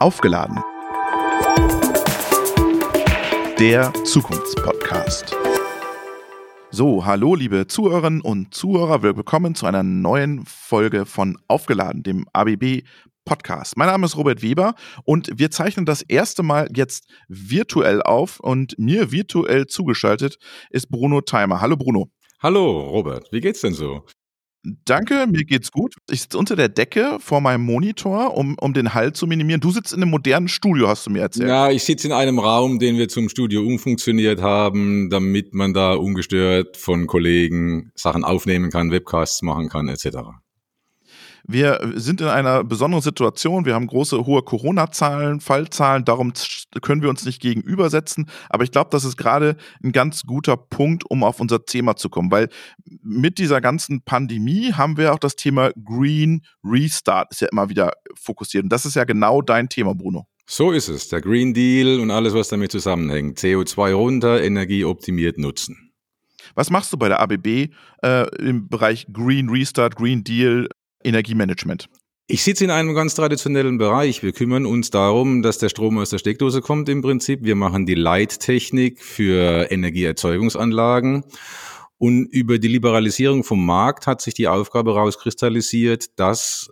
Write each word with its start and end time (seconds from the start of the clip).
Aufgeladen. 0.00 0.58
Der 3.58 3.92
Zukunftspodcast. 4.04 5.34
So, 6.70 7.04
hallo 7.04 7.34
liebe 7.34 7.66
Zuhörerinnen 7.66 8.20
und 8.20 8.54
Zuhörer, 8.54 9.02
willkommen 9.02 9.54
zu 9.54 9.66
einer 9.66 9.82
neuen 9.82 10.44
Folge 10.46 11.06
von 11.06 11.36
Aufgeladen, 11.48 12.02
dem 12.02 12.26
ABB 12.32 12.84
Podcast. 13.24 13.76
Mein 13.76 13.88
Name 13.88 14.06
ist 14.06 14.16
Robert 14.16 14.40
Weber 14.40 14.74
und 15.04 15.30
wir 15.34 15.50
zeichnen 15.50 15.84
das 15.84 16.02
erste 16.02 16.42
Mal 16.42 16.68
jetzt 16.74 17.08
virtuell 17.28 18.00
auf 18.02 18.40
und 18.40 18.78
mir 18.78 19.12
virtuell 19.12 19.66
zugeschaltet 19.66 20.38
ist 20.70 20.88
Bruno 20.88 21.20
Timer. 21.20 21.60
Hallo 21.60 21.76
Bruno. 21.76 22.10
Hallo 22.40 22.88
Robert, 22.90 23.26
wie 23.32 23.40
geht's 23.40 23.62
denn 23.62 23.74
so? 23.74 24.04
Danke, 24.84 25.26
mir 25.28 25.44
geht's 25.44 25.70
gut. 25.70 25.94
Ich 26.10 26.22
sitze 26.22 26.36
unter 26.36 26.56
der 26.56 26.68
Decke 26.68 27.18
vor 27.20 27.40
meinem 27.40 27.64
Monitor, 27.64 28.36
um, 28.36 28.56
um 28.60 28.74
den 28.74 28.92
Hall 28.92 29.12
zu 29.12 29.26
minimieren. 29.26 29.60
Du 29.60 29.70
sitzt 29.70 29.92
in 29.92 30.02
einem 30.02 30.10
modernen 30.10 30.48
Studio, 30.48 30.88
hast 30.88 31.06
du 31.06 31.10
mir 31.10 31.20
erzählt. 31.20 31.48
Ja, 31.48 31.70
ich 31.70 31.84
sitze 31.84 32.08
in 32.08 32.12
einem 32.12 32.38
Raum, 32.38 32.78
den 32.78 32.98
wir 32.98 33.08
zum 33.08 33.28
Studio 33.28 33.62
umfunktioniert 33.62 34.42
haben, 34.42 35.10
damit 35.10 35.54
man 35.54 35.74
da 35.74 35.94
ungestört 35.94 36.76
von 36.76 37.06
Kollegen 37.06 37.92
Sachen 37.94 38.24
aufnehmen 38.24 38.70
kann, 38.70 38.90
Webcasts 38.90 39.42
machen 39.42 39.68
kann, 39.68 39.88
etc. 39.88 40.18
Wir 41.46 41.92
sind 41.94 42.20
in 42.20 42.28
einer 42.28 42.64
besonderen 42.64 43.02
Situation. 43.02 43.64
Wir 43.64 43.74
haben 43.74 43.86
große, 43.86 44.26
hohe 44.26 44.42
Corona-Zahlen, 44.42 45.40
Fallzahlen. 45.40 46.04
Darum 46.04 46.32
können 46.82 47.02
wir 47.02 47.08
uns 47.08 47.24
nicht 47.24 47.40
gegenübersetzen. 47.40 48.28
Aber 48.48 48.64
ich 48.64 48.70
glaube, 48.70 48.90
das 48.90 49.04
ist 49.04 49.16
gerade 49.16 49.56
ein 49.82 49.92
ganz 49.92 50.24
guter 50.24 50.56
Punkt, 50.56 51.04
um 51.10 51.24
auf 51.24 51.40
unser 51.40 51.64
Thema 51.64 51.96
zu 51.96 52.08
kommen. 52.08 52.30
Weil 52.30 52.48
mit 53.02 53.38
dieser 53.38 53.60
ganzen 53.60 54.02
Pandemie 54.02 54.72
haben 54.72 54.96
wir 54.96 55.14
auch 55.14 55.18
das 55.18 55.36
Thema 55.36 55.70
Green 55.84 56.42
Restart 56.64 57.32
ist 57.32 57.40
ja 57.40 57.48
immer 57.50 57.68
wieder 57.68 57.92
fokussiert. 58.14 58.64
Und 58.64 58.70
das 58.70 58.86
ist 58.86 58.96
ja 58.96 59.04
genau 59.04 59.42
dein 59.42 59.68
Thema, 59.68 59.94
Bruno. 59.94 60.26
So 60.46 60.72
ist 60.72 60.88
es. 60.88 61.08
Der 61.08 61.20
Green 61.20 61.52
Deal 61.52 62.00
und 62.00 62.10
alles, 62.10 62.32
was 62.34 62.48
damit 62.48 62.72
zusammenhängt. 62.72 63.38
CO2 63.38 63.92
runter, 63.92 64.42
Energie 64.42 64.84
optimiert 64.84 65.38
nutzen. 65.38 65.92
Was 66.54 66.70
machst 66.70 66.92
du 66.92 66.96
bei 66.96 67.08
der 67.08 67.20
ABB 67.20 67.68
äh, 68.02 68.36
im 68.38 68.68
Bereich 68.68 69.06
Green 69.12 69.50
Restart, 69.50 69.96
Green 69.96 70.24
Deal? 70.24 70.68
Energiemanagement? 71.04 71.88
Ich 72.30 72.42
sitze 72.42 72.64
in 72.64 72.70
einem 72.70 72.94
ganz 72.94 73.14
traditionellen 73.14 73.78
Bereich. 73.78 74.22
Wir 74.22 74.32
kümmern 74.32 74.66
uns 74.66 74.90
darum, 74.90 75.40
dass 75.40 75.56
der 75.56 75.70
Strom 75.70 75.96
aus 75.96 76.10
der 76.10 76.18
Steckdose 76.18 76.60
kommt 76.60 76.90
im 76.90 77.00
Prinzip. 77.00 77.42
Wir 77.42 77.54
machen 77.54 77.86
die 77.86 77.94
Leittechnik 77.94 79.02
für 79.02 79.70
Energieerzeugungsanlagen. 79.70 81.24
Und 81.96 82.26
über 82.26 82.58
die 82.58 82.68
Liberalisierung 82.68 83.44
vom 83.44 83.64
Markt 83.64 84.06
hat 84.06 84.20
sich 84.20 84.34
die 84.34 84.46
Aufgabe 84.46 84.94
rauskristallisiert, 84.94 86.18
dass 86.18 86.70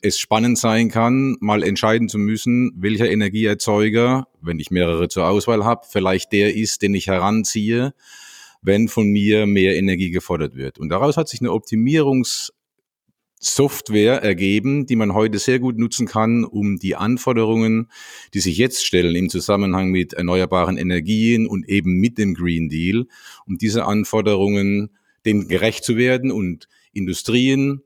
es 0.00 0.18
spannend 0.18 0.56
sein 0.56 0.88
kann, 0.88 1.36
mal 1.40 1.62
entscheiden 1.62 2.08
zu 2.08 2.16
müssen, 2.16 2.72
welcher 2.76 3.10
Energieerzeuger, 3.10 4.26
wenn 4.40 4.58
ich 4.58 4.70
mehrere 4.70 5.08
zur 5.08 5.26
Auswahl 5.26 5.66
habe, 5.66 5.86
vielleicht 5.86 6.32
der 6.32 6.56
ist, 6.56 6.80
den 6.80 6.94
ich 6.94 7.08
heranziehe, 7.08 7.92
wenn 8.62 8.88
von 8.88 9.08
mir 9.08 9.44
mehr 9.44 9.76
Energie 9.76 10.10
gefordert 10.10 10.56
wird. 10.56 10.78
Und 10.78 10.88
daraus 10.88 11.18
hat 11.18 11.28
sich 11.28 11.40
eine 11.40 11.52
Optimierungs 11.52 12.53
Software 13.44 14.22
ergeben, 14.22 14.86
die 14.86 14.96
man 14.96 15.14
heute 15.14 15.38
sehr 15.38 15.58
gut 15.58 15.78
nutzen 15.78 16.06
kann, 16.06 16.44
um 16.44 16.78
die 16.78 16.96
Anforderungen, 16.96 17.90
die 18.32 18.40
sich 18.40 18.56
jetzt 18.56 18.84
stellen 18.84 19.14
im 19.14 19.28
Zusammenhang 19.28 19.90
mit 19.90 20.14
erneuerbaren 20.14 20.76
Energien 20.76 21.46
und 21.46 21.68
eben 21.68 22.00
mit 22.00 22.18
dem 22.18 22.34
Green 22.34 22.68
Deal, 22.68 23.06
um 23.46 23.58
diese 23.58 23.84
Anforderungen 23.84 24.90
dem 25.26 25.48
gerecht 25.48 25.84
zu 25.84 25.96
werden 25.96 26.30
und 26.30 26.68
Industrien, 26.92 27.82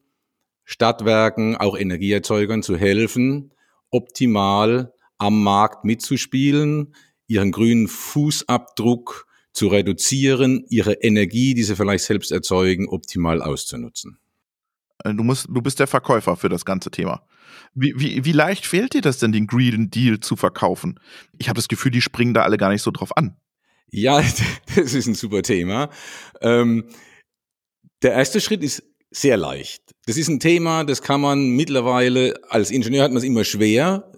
Stadtwerken, 0.64 1.56
auch 1.56 1.78
Energieerzeugern 1.78 2.62
zu 2.62 2.76
helfen, 2.76 3.52
optimal 3.90 4.92
am 5.16 5.42
Markt 5.42 5.84
mitzuspielen, 5.84 6.94
ihren 7.26 7.52
grünen 7.52 7.88
Fußabdruck 7.88 9.26
zu 9.52 9.68
reduzieren, 9.68 10.64
ihre 10.68 10.92
Energie, 10.94 11.54
die 11.54 11.62
sie 11.64 11.74
vielleicht 11.74 12.04
selbst 12.04 12.30
erzeugen, 12.30 12.88
optimal 12.88 13.42
auszunutzen. 13.42 14.18
Äh, 15.04 15.14
du, 15.14 15.25
musst, 15.25 15.47
du 15.48 15.62
bist 15.62 15.81
der 15.81 15.86
Verkäufer 15.86 16.36
für 16.36 16.48
das 16.48 16.64
ganze 16.64 16.91
Thema. 16.91 17.26
Wie, 17.75 17.94
wie, 17.97 18.25
wie 18.25 18.32
leicht 18.32 18.66
fehlt 18.66 18.94
dir 18.94 19.00
das 19.03 19.19
denn, 19.19 19.32
den 19.32 19.47
Green 19.47 19.91
Deal 19.91 20.20
zu 20.20 20.36
verkaufen? 20.36 20.98
Ich 21.38 21.48
habe 21.48 21.56
das 21.56 21.69
Gefühl, 21.69 21.91
die 21.91 22.03
springen 22.03 22.34
da 22.34 22.42
alle 22.42 22.56
gar 22.56 22.70
nicht 22.70 22.82
so 22.82 22.91
drauf 22.91 23.16
an. 23.16 23.36
Ja, 23.91 24.22
das 24.76 24.94
ist 24.94 25.06
ein 25.06 25.14
super 25.14 25.42
Thema. 25.42 25.91
Ähm, 26.41 26.84
der 28.03 28.12
erste 28.12 28.41
Schritt 28.41 28.62
ist 28.62 28.82
sehr 29.10 29.36
leicht. 29.36 29.82
Das 30.06 30.16
ist 30.16 30.28
ein 30.28 30.41
Thema, 30.41 30.84
das 30.84 31.02
kann 31.02 31.20
man 31.20 31.50
mittlerweile, 31.50 32.34
als 32.48 32.70
Ingenieur 32.70 33.04
hat 33.04 33.10
man 33.10 33.19
es 33.19 33.24
immer 33.24 33.44
schwer, 33.44 34.10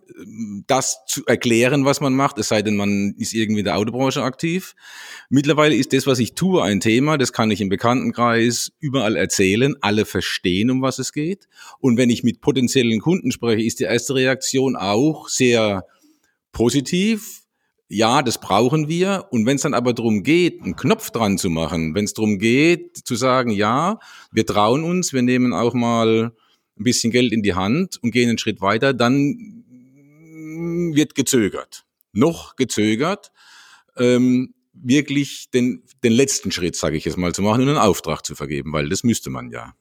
das 0.67 0.99
zu 1.07 1.25
erklären, 1.27 1.85
was 1.85 2.01
man 2.01 2.15
macht, 2.15 2.39
es 2.39 2.49
sei 2.49 2.63
denn, 2.63 2.77
man 2.77 3.15
ist 3.17 3.33
irgendwie 3.33 3.61
in 3.61 3.65
der 3.65 3.77
Autobranche 3.77 4.23
aktiv. 4.23 4.75
Mittlerweile 5.29 5.75
ist 5.75 5.93
das, 5.93 6.07
was 6.07 6.19
ich 6.19 6.35
tue, 6.35 6.63
ein 6.63 6.81
Thema, 6.81 7.17
das 7.17 7.33
kann 7.33 7.51
ich 7.51 7.61
im 7.61 7.69
Bekanntenkreis 7.69 8.73
überall 8.81 9.17
erzählen, 9.17 9.75
alle 9.81 10.05
verstehen, 10.05 10.71
um 10.71 10.83
was 10.83 10.99
es 10.99 11.13
geht. 11.13 11.49
Und 11.79 11.97
wenn 11.97 12.11
ich 12.11 12.23
mit 12.23 12.41
potenziellen 12.41 13.01
Kunden 13.01 13.33
spreche, 13.33 13.63
ist 13.63 13.81
die 13.81 13.85
erste 13.85 14.15
Reaktion 14.15 14.77
auch 14.77 15.29
sehr 15.29 15.87
positiv. 16.53 17.43
Ja, 17.93 18.23
das 18.23 18.39
brauchen 18.39 18.87
wir. 18.87 19.27
Und 19.31 19.47
wenn 19.47 19.57
es 19.57 19.63
dann 19.63 19.75
aber 19.75 19.93
darum 19.93 20.23
geht, 20.23 20.63
einen 20.63 20.77
Knopf 20.77 21.11
dran 21.11 21.39
zu 21.39 21.51
machen, 21.51 21.93
wenn 21.97 22.05
es 22.05 22.15
darum 22.15 22.39
geht, 22.39 22.97
zu 22.97 23.17
sagen, 23.17 23.51
ja, 23.51 23.99
wir 24.31 24.47
trauen 24.47 24.85
uns, 24.85 25.13
wir 25.13 25.23
nehmen 25.23 25.53
auch 25.53 25.75
mal 25.75 26.33
ein 26.79 26.85
bisschen 26.85 27.11
Geld 27.11 27.33
in 27.33 27.43
die 27.43 27.55
Hand 27.55 27.99
und 28.01 28.13
gehen 28.13 28.29
einen 28.29 28.39
Schritt 28.39 28.61
weiter, 28.61 28.95
dann 28.95 29.65
wird 30.95 31.17
gezögert. 31.17 31.85
Noch 32.13 32.55
gezögert, 32.55 33.33
ähm, 33.97 34.55
wirklich 34.73 35.51
den, 35.51 35.83
den 36.05 36.13
letzten 36.13 36.53
Schritt, 36.53 36.77
sage 36.77 36.97
ich 36.97 37.05
jetzt 37.05 37.19
mal, 37.19 37.35
zu 37.35 37.43
machen 37.43 37.63
und 37.63 37.71
einen 37.71 37.79
Auftrag 37.79 38.25
zu 38.25 38.37
vergeben, 38.37 38.73
weil 38.73 38.89
das 38.89 39.03
müsste 39.03 39.31
man 39.31 39.51
ja. 39.51 39.75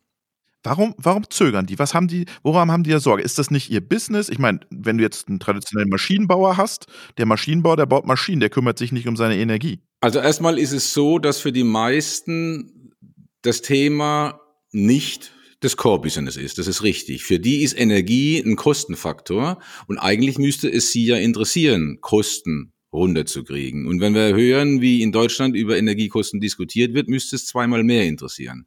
Warum, 0.64 0.94
warum 0.98 1.30
zögern 1.30 1.66
die? 1.66 1.80
Was 1.80 1.94
haben 1.94 2.08
die, 2.08 2.26
woran 2.44 2.72
haben 2.72 2.84
die 2.84 2.90
ja 2.90 3.00
Sorge? 3.00 3.24
Ist 3.24 3.40
das 3.40 3.50
nicht 3.50 3.70
ihr 3.70 3.80
Business? 3.82 4.28
Ich 4.28 4.40
meine, 4.40 4.60
wenn 4.70 4.98
du 4.98 5.04
jetzt 5.04 5.30
einen 5.30 5.40
traditionellen 5.40 5.90
Maschinenbauer 5.90 6.58
hast, 6.58 6.88
der 7.18 7.26
Maschinenbauer, 7.26 7.78
der 7.78 7.86
baut 7.86 8.06
Maschinen, 8.06 8.42
der 8.42 8.50
kümmert 8.50 8.78
sich 8.78 8.92
nicht 8.92 9.08
um 9.08 9.16
seine 9.16 9.38
Energie. 9.38 9.80
Also 10.02 10.20
erstmal 10.20 10.60
ist 10.60 10.74
es 10.74 10.94
so, 10.94 11.18
dass 11.18 11.40
für 11.40 11.54
die 11.54 11.64
meisten 11.64 12.94
das 13.42 13.62
Thema 13.62 14.42
nicht 14.72 15.32
das 15.62 15.78
Core-Business 15.78 16.38
ist. 16.38 16.58
Das 16.58 16.68
ist 16.68 16.84
richtig. 16.84 17.24
Für 17.24 17.40
die 17.40 17.64
ist 17.64 17.78
Energie 17.78 18.40
ein 18.40 18.56
Kostenfaktor 18.56 19.60
und 19.88 19.98
eigentlich 19.98 20.38
müsste 20.38 20.70
es 20.70 20.92
sie 20.92 21.06
ja 21.06 21.18
interessieren, 21.18 22.00
Kosten 22.02 22.74
runterzukriegen. 22.92 23.86
Und 23.86 24.02
wenn 24.02 24.14
wir 24.14 24.36
hören, 24.36 24.82
wie 24.82 25.02
in 25.02 25.12
Deutschland 25.12 25.56
über 25.56 25.78
Energiekosten 25.78 26.40
diskutiert 26.40 26.94
wird, 26.94 27.08
müsste 27.08 27.36
es 27.36 27.46
zweimal 27.46 27.84
mehr 27.84 28.06
interessieren. 28.06 28.66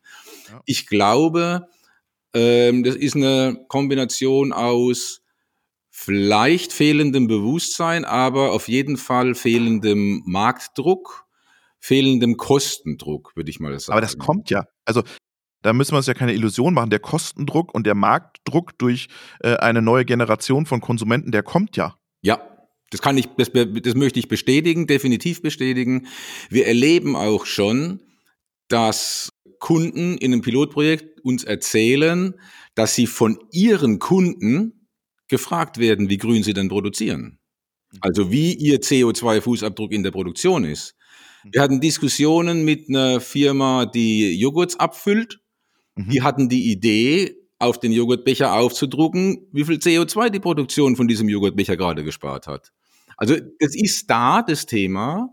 Ja. 0.49 0.61
Ich 0.65 0.87
glaube, 0.87 1.67
ähm, 2.35 2.83
das 2.83 2.97
ist 2.97 3.17
eine 3.17 3.65
Kombination 3.69 4.53
aus 4.53 5.23
vielleicht 5.91 6.73
fehlendem 6.73 7.29
Bewusstsein, 7.29 8.05
aber 8.05 8.53
auf 8.53 8.69
jeden 8.69 8.97
Fall 8.97 9.35
fehlendem 9.35 10.23
Marktdruck, 10.27 11.27
fehlendem 11.79 12.37
Kostendruck, 12.37 13.37
würde 13.37 13.51
ich 13.51 13.61
mal 13.61 13.79
sagen. 13.79 13.93
Aber 13.93 14.01
das 14.01 14.19
kommt 14.19 14.51
ja. 14.51 14.65
Also 14.85 15.03
da 15.61 15.73
müssen 15.73 15.93
wir 15.93 15.99
uns 15.99 16.07
ja 16.07 16.15
keine 16.15 16.33
Illusion 16.33 16.75
machen. 16.75 16.91
Der 16.91 16.99
Kostendruck 16.99 17.75
und 17.75 17.87
der 17.87 17.95
Marktdruck 17.95 18.77
durch 18.79 19.09
äh, 19.41 19.57
eine 19.57 19.83
neue 19.83 20.05
Generation 20.05 20.67
von 20.67 20.81
Konsumenten, 20.81 21.31
der 21.31 21.43
kommt 21.43 21.77
ja. 21.77 21.97
Ja, 22.23 22.41
das 22.91 23.01
kann 23.01 23.17
ich, 23.17 23.29
das, 23.37 23.51
das 23.53 23.95
möchte 23.95 24.19
ich 24.19 24.29
bestätigen, 24.29 24.87
definitiv 24.87 25.41
bestätigen. 25.41 26.09
Wir 26.51 26.67
erleben 26.67 27.17
auch 27.17 27.47
schon, 27.47 28.01
dass 28.69 29.31
Kunden 29.63 30.19
in 30.19 30.33
einem 30.33 30.43
Pilotprojekt 30.43 31.21
uns 31.21 31.45
erzählen, 31.45 32.35
dass 32.75 32.95
sie 32.95 33.07
von 33.07 33.39
ihren 33.51 33.99
Kunden 33.99 34.89
gefragt 35.29 35.79
werden, 35.79 36.11
wie 36.11 36.19
grün 36.19 36.43
sie 36.43 36.53
denn 36.53 36.69
produzieren. 36.69 37.39
Also 38.01 38.31
wie 38.31 38.55
ihr 38.55 38.81
CO2-Fußabdruck 38.81 39.93
in 39.93 40.03
der 40.03 40.11
Produktion 40.11 40.65
ist. 40.65 40.95
Wir 41.51 41.63
hatten 41.63 41.81
Diskussionen 41.81 42.65
mit 42.65 42.89
einer 42.89 43.21
Firma, 43.21 43.87
die 43.87 44.39
Joghurts 44.39 44.79
abfüllt 44.79 45.43
Mhm. 45.95 46.11
Die 46.11 46.23
hatten 46.23 46.49
die 46.49 46.71
Idee, 46.71 47.39
auf 47.59 47.79
den 47.79 47.93
Joghurtbecher 47.93 48.55
aufzudrucken, 48.55 49.47
wie 49.53 49.65
viel 49.65 49.77
CO2 49.77 50.31
die 50.31 50.41
Produktion 50.41 50.97
von 50.97 51.07
diesem 51.07 51.29
Joghurtbecher 51.29 51.77
gerade 51.77 52.03
gespart 52.03 52.49
hat. 52.49 52.73
Also 53.17 53.37
es 53.61 53.77
ist 53.77 54.11
da, 54.11 54.43
das 54.43 54.67
Thema, 54.67 55.29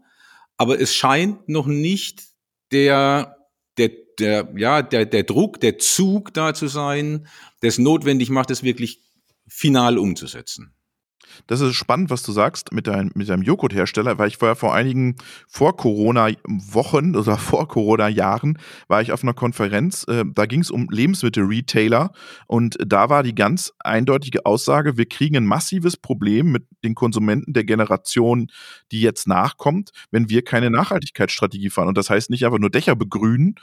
aber 0.56 0.80
es 0.80 0.94
scheint 0.94 1.50
noch 1.50 1.66
nicht 1.66 2.26
der, 2.72 3.36
der, 3.78 3.90
der, 4.20 4.50
ja, 4.56 4.82
der, 4.82 5.06
der 5.06 5.24
Druck, 5.24 5.60
der 5.60 5.78
Zug 5.78 6.34
da 6.34 6.54
zu 6.54 6.68
sein, 6.68 7.28
der 7.62 7.70
es 7.70 7.78
notwendig 7.78 8.30
macht, 8.30 8.52
es 8.52 8.64
wirklich 8.64 9.00
final 9.48 9.98
umzusetzen. 9.98 10.74
Das 11.48 11.62
ist 11.62 11.76
spannend, 11.76 12.10
was 12.10 12.24
du 12.24 12.32
sagst 12.32 12.72
mit, 12.72 12.88
dein, 12.88 13.12
mit 13.16 13.30
deinem 13.30 13.44
Joghurthersteller, 13.44 14.18
weil 14.18 14.28
ich 14.28 14.42
war 14.42 14.50
ja 14.50 14.56
vor 14.56 14.74
einigen 14.74 15.16
vor 15.48 15.78
Corona-Wochen 15.78 17.16
oder 17.16 17.38
vor 17.38 17.68
Corona-Jahren 17.68 18.58
war 18.88 19.02
ich 19.02 19.12
auf 19.12 19.24
einer 19.24 19.34
Konferenz, 19.34 20.06
äh, 20.08 20.24
da 20.34 20.46
ging 20.46 20.62
es 20.62 20.72
um 20.72 20.88
Lebensmittel-Retailer 20.90 22.12
und 22.48 22.78
da 22.86 23.10
war 23.10 23.24
die 23.24 23.36
ganz 23.36 23.74
eindeutige 23.80 24.46
Aussage, 24.46 24.98
wir 24.98 25.08
kriegen 25.08 25.38
ein 25.38 25.46
massives 25.46 25.98
Problem 25.98 26.52
mit 26.52 26.66
den 26.84 26.96
Konsumenten 26.96 27.54
der 27.54 27.64
Generation, 27.64 28.48
die 28.92 29.02
jetzt 29.02 29.28
nachkommt, 29.28 29.92
wenn 30.12 30.30
wir 30.30 30.44
keine 30.44 30.70
Nachhaltigkeitsstrategie 30.70 31.70
fahren. 31.70 31.88
Und 31.88 31.98
das 31.98 32.10
heißt 32.10 32.30
nicht 32.30 32.46
einfach 32.46 32.60
nur 32.60 32.70
Dächer 32.70 32.96
begrünen, 32.96 33.56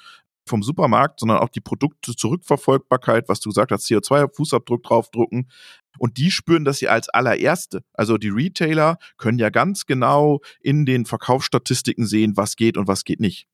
vom 0.46 0.62
Supermarkt, 0.62 1.20
sondern 1.20 1.38
auch 1.38 1.48
die 1.48 1.60
Produkte 1.60 2.14
Zurückverfolgbarkeit, 2.14 3.28
was 3.28 3.40
du 3.40 3.50
gesagt 3.50 3.72
hast, 3.72 3.86
CO2-Fußabdruck 3.86 4.82
draufdrucken. 4.82 5.50
Und 5.98 6.18
die 6.18 6.30
spüren 6.30 6.64
das 6.64 6.80
ja 6.80 6.90
als 6.90 7.08
allererste. 7.08 7.82
Also 7.92 8.18
die 8.18 8.28
Retailer 8.28 8.98
können 9.16 9.38
ja 9.38 9.50
ganz 9.50 9.86
genau 9.86 10.40
in 10.60 10.86
den 10.86 11.06
Verkaufsstatistiken 11.06 12.06
sehen, 12.06 12.36
was 12.36 12.56
geht 12.56 12.76
und 12.76 12.86
was 12.86 13.04
geht 13.04 13.20
nicht. 13.20 13.48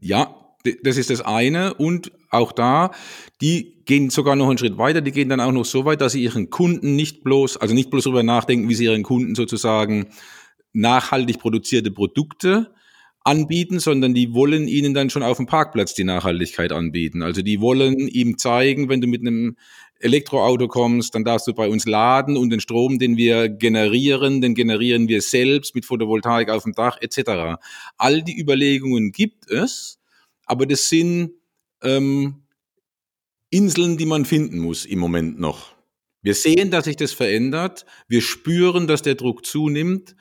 Ja, 0.00 0.34
das 0.82 0.96
ist 0.96 1.10
das 1.10 1.20
eine. 1.20 1.74
Und 1.74 2.12
auch 2.30 2.52
da, 2.52 2.90
die 3.40 3.82
gehen 3.84 4.10
sogar 4.10 4.36
noch 4.36 4.48
einen 4.48 4.58
Schritt 4.58 4.78
weiter. 4.78 5.00
Die 5.00 5.12
gehen 5.12 5.28
dann 5.28 5.40
auch 5.40 5.52
noch 5.52 5.64
so 5.64 5.84
weit, 5.84 6.00
dass 6.00 6.12
sie 6.12 6.22
ihren 6.22 6.50
Kunden 6.50 6.96
nicht 6.96 7.24
bloß, 7.24 7.56
also 7.56 7.74
nicht 7.74 7.90
bloß 7.90 8.04
darüber 8.04 8.22
nachdenken, 8.22 8.68
wie 8.68 8.74
sie 8.74 8.84
ihren 8.84 9.02
Kunden 9.02 9.34
sozusagen 9.34 10.10
nachhaltig 10.72 11.40
produzierte 11.40 11.90
Produkte 11.90 12.72
anbieten, 13.22 13.80
sondern 13.80 14.14
die 14.14 14.32
wollen 14.32 14.66
ihnen 14.66 14.94
dann 14.94 15.10
schon 15.10 15.22
auf 15.22 15.36
dem 15.36 15.46
Parkplatz 15.46 15.94
die 15.94 16.04
Nachhaltigkeit 16.04 16.72
anbieten. 16.72 17.22
Also 17.22 17.42
die 17.42 17.60
wollen 17.60 18.08
ihm 18.08 18.38
zeigen, 18.38 18.88
wenn 18.88 19.00
du 19.00 19.06
mit 19.06 19.20
einem 19.20 19.56
Elektroauto 19.98 20.68
kommst, 20.68 21.14
dann 21.14 21.24
darfst 21.24 21.46
du 21.46 21.52
bei 21.52 21.68
uns 21.68 21.84
laden 21.84 22.38
und 22.38 22.50
den 22.50 22.60
Strom, 22.60 22.98
den 22.98 23.18
wir 23.18 23.50
generieren, 23.50 24.40
den 24.40 24.54
generieren 24.54 25.08
wir 25.08 25.20
selbst 25.20 25.74
mit 25.74 25.84
Photovoltaik 25.84 26.48
auf 26.48 26.62
dem 26.62 26.72
Dach 26.72 26.96
etc. 27.00 27.60
All 27.98 28.22
die 28.22 28.40
Überlegungen 28.40 29.12
gibt 29.12 29.50
es, 29.50 29.98
aber 30.46 30.64
das 30.64 30.88
sind 30.88 31.32
ähm, 31.82 32.42
Inseln, 33.50 33.98
die 33.98 34.06
man 34.06 34.24
finden 34.24 34.60
muss 34.60 34.86
im 34.86 34.98
Moment 34.98 35.38
noch. 35.38 35.74
Wir 36.22 36.34
sehen, 36.34 36.70
dass 36.70 36.84
sich 36.84 36.96
das 36.96 37.12
verändert, 37.12 37.84
wir 38.08 38.22
spüren, 38.22 38.86
dass 38.86 39.02
der 39.02 39.14
Druck 39.14 39.44
zunimmt, 39.44 40.16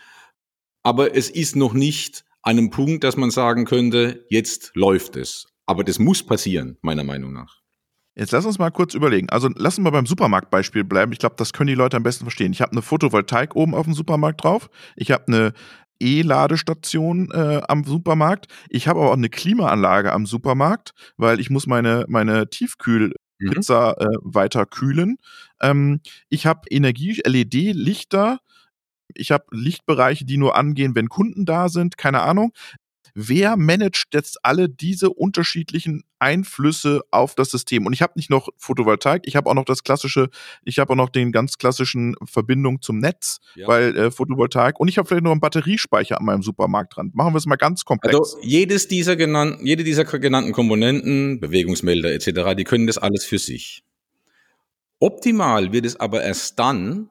aber 0.84 1.16
es 1.16 1.30
ist 1.30 1.56
noch 1.56 1.74
nicht 1.74 2.26
an 2.50 2.58
einem 2.58 2.72
Punkt, 2.72 3.04
dass 3.04 3.16
man 3.16 3.30
sagen 3.30 3.66
könnte, 3.66 4.26
jetzt 4.30 4.72
läuft 4.74 5.16
es. 5.16 5.46
Aber 5.68 5.84
das 5.84 6.00
muss 6.00 6.24
passieren, 6.24 6.78
meiner 6.82 7.04
Meinung 7.04 7.32
nach. 7.32 7.60
Jetzt 8.16 8.32
lass 8.32 8.44
uns 8.44 8.58
mal 8.58 8.72
kurz 8.72 8.96
überlegen. 8.96 9.30
Also 9.30 9.50
lass 9.56 9.78
uns 9.78 9.84
mal 9.84 9.92
beim 9.92 10.08
Supermarktbeispiel 10.08 10.84
bleiben. 10.84 11.12
Ich 11.12 11.20
glaube, 11.20 11.36
das 11.38 11.54
können 11.54 11.68
die 11.68 11.76
Leute 11.76 11.96
am 11.96 12.02
besten 12.02 12.26
verstehen. 12.26 12.52
Ich 12.52 12.62
habe 12.62 12.72
eine 12.72 12.82
Photovoltaik 12.82 13.56
oben 13.56 13.76
auf 13.76 13.86
dem 13.86 13.94
Supermarkt 13.94 14.44
drauf. 14.44 14.72
Ich 14.96 15.12
habe 15.12 15.26
eine 15.28 15.54
E-Ladestation 16.00 17.30
äh, 17.32 17.62
am 17.68 17.84
Supermarkt. 17.84 18.48
Ich 18.68 18.88
habe 18.88 19.00
aber 19.00 19.10
auch 19.10 19.18
eine 19.18 19.30
Klimaanlage 19.30 20.12
am 20.12 20.26
Supermarkt, 20.26 20.94
weil 21.18 21.40
ich 21.40 21.52
muss 21.52 21.68
meine, 21.68 22.06
meine 22.08 22.50
Tiefkühlpizza 22.50 23.96
mhm. 24.00 24.06
äh, 24.08 24.18
weiter 24.24 24.66
kühlen. 24.66 25.18
Ähm, 25.62 26.02
ich 26.30 26.48
habe 26.48 26.62
Energie-LED-Lichter 26.72 28.40
ich 29.14 29.32
habe 29.32 29.46
Lichtbereiche, 29.52 30.26
die 30.26 30.38
nur 30.38 30.56
angehen, 30.56 30.96
wenn 30.96 31.10
Kunden 31.10 31.46
da 31.46 31.70
sind, 31.70 31.98
keine 31.98 32.22
Ahnung. 32.22 32.54
Wer 33.16 33.58
managt 33.58 34.14
jetzt 34.14 34.46
alle 34.46 34.70
diese 34.70 35.10
unterschiedlichen 35.10 36.04
Einflüsse 36.20 37.02
auf 37.12 37.36
das 37.36 37.52
System? 37.52 37.86
Und 37.86 37.94
ich 37.94 38.02
habe 38.02 38.14
nicht 38.16 38.30
noch 38.30 38.50
Photovoltaik, 38.58 39.24
ich 39.26 39.36
habe 39.36 39.50
auch 39.50 39.56
noch 39.56 39.66
das 39.66 39.84
klassische, 39.84 40.30
ich 40.64 40.80
habe 40.80 40.94
auch 40.94 40.96
noch 40.96 41.10
den 41.10 41.32
ganz 41.32 41.58
klassischen 41.58 42.16
Verbindung 42.24 42.82
zum 42.82 43.00
Netz, 43.00 43.40
ja. 43.56 43.68
weil 43.68 43.98
äh, 43.98 44.12
Photovoltaik 44.12 44.80
und 44.80 44.88
ich 44.88 44.98
habe 44.98 45.08
vielleicht 45.08 45.24
noch 45.24 45.32
einen 45.32 45.42
Batteriespeicher 45.42 46.20
an 46.20 46.26
meinem 46.26 46.44
Supermarkt 46.44 46.96
dran. 46.96 47.12
Machen 47.14 47.34
wir 47.34 47.38
es 47.38 47.46
mal 47.46 47.56
ganz 47.56 47.84
komplex. 47.84 48.16
Also 48.16 48.38
jedes 48.42 48.88
dieser 48.88 49.16
genannten, 49.16 49.66
jede 49.66 49.84
dieser 49.84 50.06
genannten 50.06 50.52
Komponenten, 50.52 51.40
Bewegungsmelder 51.40 52.12
etc., 52.14 52.56
die 52.56 52.64
können 52.64 52.88
das 52.88 52.98
alles 52.98 53.26
für 53.26 53.40
sich. 53.40 53.84
Optimal 55.00 55.72
wird 55.72 55.86
es 55.86 55.96
aber 55.96 56.24
erst 56.24 56.60
dann, 56.60 57.10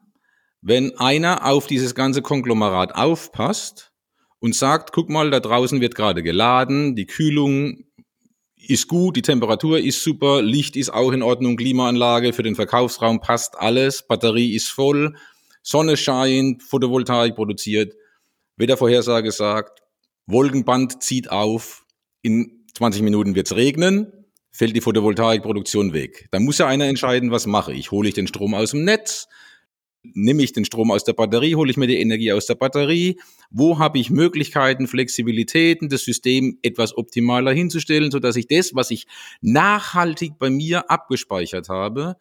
wenn 0.61 0.97
einer 0.99 1.47
auf 1.47 1.67
dieses 1.67 1.95
ganze 1.95 2.23
Konglomerat 2.23 2.95
aufpasst 2.95 3.93
und 4.41 4.55
sagt, 4.55 4.93
guck 4.93 5.09
mal, 5.09 5.31
da 5.31 5.41
draußen 5.41 5.81
wird 5.81 5.95
gerade 5.95 6.23
geladen, 6.23 6.97
die 6.97 7.07
Kühlung 7.07 7.85
ist 8.57 8.89
gut, 8.89 9.17
die 9.17 9.23
Temperatur 9.23 9.79
ist 9.79 10.03
super, 10.03 10.43
Licht 10.43 10.77
ist 10.77 10.91
auch 10.91 11.13
in 11.13 11.23
Ordnung, 11.23 11.57
Klimaanlage 11.57 12.33
für 12.33 12.43
den 12.43 12.57
Verkaufsraum 12.57 13.21
passt 13.21 13.59
alles, 13.59 14.07
Batterie 14.07 14.55
ist 14.55 14.69
voll, 14.69 15.17
Sonne 15.63 15.97
scheint, 15.97 16.63
Photovoltaik 16.63 17.35
produziert, 17.35 17.95
Wettervorhersage 18.57 19.31
sagt, 19.31 19.83
Wolkenband 20.27 21.03
zieht 21.03 21.31
auf, 21.31 21.85
in 22.23 22.67
20 22.75 23.03
Minuten 23.03 23.35
wird's 23.35 23.55
regnen, 23.55 24.13
fällt 24.51 24.75
die 24.75 24.81
Photovoltaikproduktion 24.81 25.93
weg. 25.93 26.29
Da 26.33 26.41
muss 26.41 26.59
ja 26.59 26.67
einer 26.67 26.87
entscheiden, 26.87 27.31
was 27.31 27.47
mache 27.47 27.73
ich? 27.73 27.91
Hole 27.91 28.09
ich 28.09 28.15
den 28.15 28.27
Strom 28.27 28.55
aus 28.55 28.73
dem 28.73 28.85
Netz? 28.85 29.29
Nehme 30.15 30.43
ich 30.43 30.53
den 30.53 30.65
Strom 30.65 30.91
aus 30.91 31.05
der 31.05 31.13
Batterie, 31.13 31.55
hole 31.55 31.71
ich 31.71 31.77
mir 31.77 31.87
die 31.87 32.01
Energie 32.01 32.33
aus 32.33 32.47
der 32.47 32.55
Batterie, 32.55 33.21
wo 33.51 33.79
habe 33.79 33.99
ich 33.99 34.11
Möglichkeiten, 34.11 34.87
Flexibilitäten, 34.87 35.89
das 35.89 36.03
System 36.03 36.59
etwas 36.63 36.97
optimaler 36.97 37.53
hinzustellen, 37.53 38.11
sodass 38.11 38.37
ich 38.37 38.47
das, 38.47 38.75
was 38.75 38.91
ich 38.91 39.07
nachhaltig 39.41 40.39
bei 40.39 40.51
mir 40.51 40.91
abgespeichert 40.91 41.69
habe, 41.69 42.17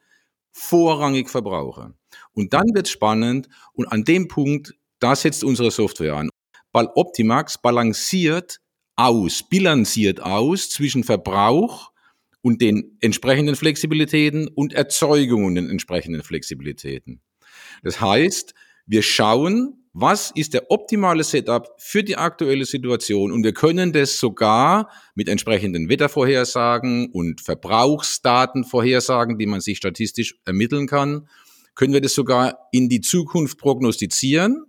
vorrangig 0.52 1.30
verbrauche. 1.30 1.94
Und 2.34 2.54
dann 2.54 2.74
wird 2.74 2.88
spannend 2.88 3.48
und 3.74 3.88
an 3.88 4.04
dem 4.04 4.28
Punkt, 4.28 4.76
da 5.00 5.16
setzt 5.16 5.44
unsere 5.44 5.72
Software 5.72 6.16
an. 6.16 6.30
Weil 6.72 6.90
Optimax 6.96 7.62
balanciert 7.62 8.60
aus, 8.96 9.44
bilanziert 9.48 10.22
aus 10.22 10.70
zwischen 10.70 11.04
Verbrauch 11.04 11.92
und 12.42 12.62
den 12.62 12.98
entsprechenden 13.02 13.56
Flexibilitäten 13.56 14.48
und 14.48 14.74
Erzeugung 14.74 15.46
und 15.46 15.56
den 15.56 15.70
entsprechenden 15.70 16.24
Flexibilitäten. 16.24 17.22
Das 17.84 18.02
heißt, 18.02 18.54
wir 18.86 19.02
schauen, 19.02 19.78
was 19.94 20.32
ist 20.36 20.54
der 20.54 20.70
optimale 20.70 21.24
Setup 21.24 21.74
für 21.80 22.04
die 22.04 22.18
aktuelle 22.18 22.66
Situation 22.66 23.32
und 23.32 23.44
wir 23.44 23.54
können 23.54 23.94
das 23.94 24.20
sogar 24.20 24.92
mit 25.16 25.28
entsprechenden 25.28 25.90
Wettervorhersagen 25.90 27.10
und 27.12 27.42
Verbrauchsdatenvorhersagen, 27.42 29.40
die 29.40 29.48
man 29.48 29.60
sich 29.60 29.78
statistisch 29.78 30.36
ermitteln 30.46 30.86
kann, 30.86 31.28
können 31.74 31.94
wir 31.94 32.02
das 32.02 32.14
sogar 32.14 32.68
in 32.72 32.90
die 32.90 33.02
Zukunft 33.02 33.58
prognostizieren 33.58 34.66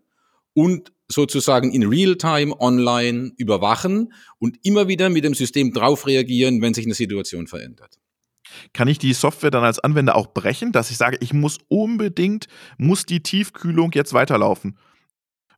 und 0.55 0.93
sozusagen 1.09 1.73
in 1.73 1.85
Realtime 1.85 2.59
online 2.61 3.33
überwachen 3.37 4.13
und 4.39 4.59
immer 4.63 4.89
wieder 4.89 5.09
mit 5.09 5.25
dem 5.25 5.35
System 5.35 5.73
drauf 5.73 6.07
reagieren, 6.07 6.63
wenn 6.63 6.75
sich 6.75 6.85
eine 6.85 6.95
Situation 6.95 7.47
verändert. 7.47 7.99
Kann 8.73 8.89
ich 8.89 8.99
die 8.99 9.12
Software 9.12 9.50
dann 9.50 9.65
als 9.65 9.79
Anwender 9.79 10.17
auch 10.17 10.29
brechen, 10.29 10.73
dass 10.73 10.91
ich 10.91 10.97
sage, 10.97 11.19
ich 11.21 11.33
muss 11.33 11.59
unbedingt, 11.69 12.47
muss 12.77 13.06
die 13.06 13.23
Tiefkühlung 13.23 13.93
jetzt 13.93 14.12
weiterlaufen? 14.12 14.78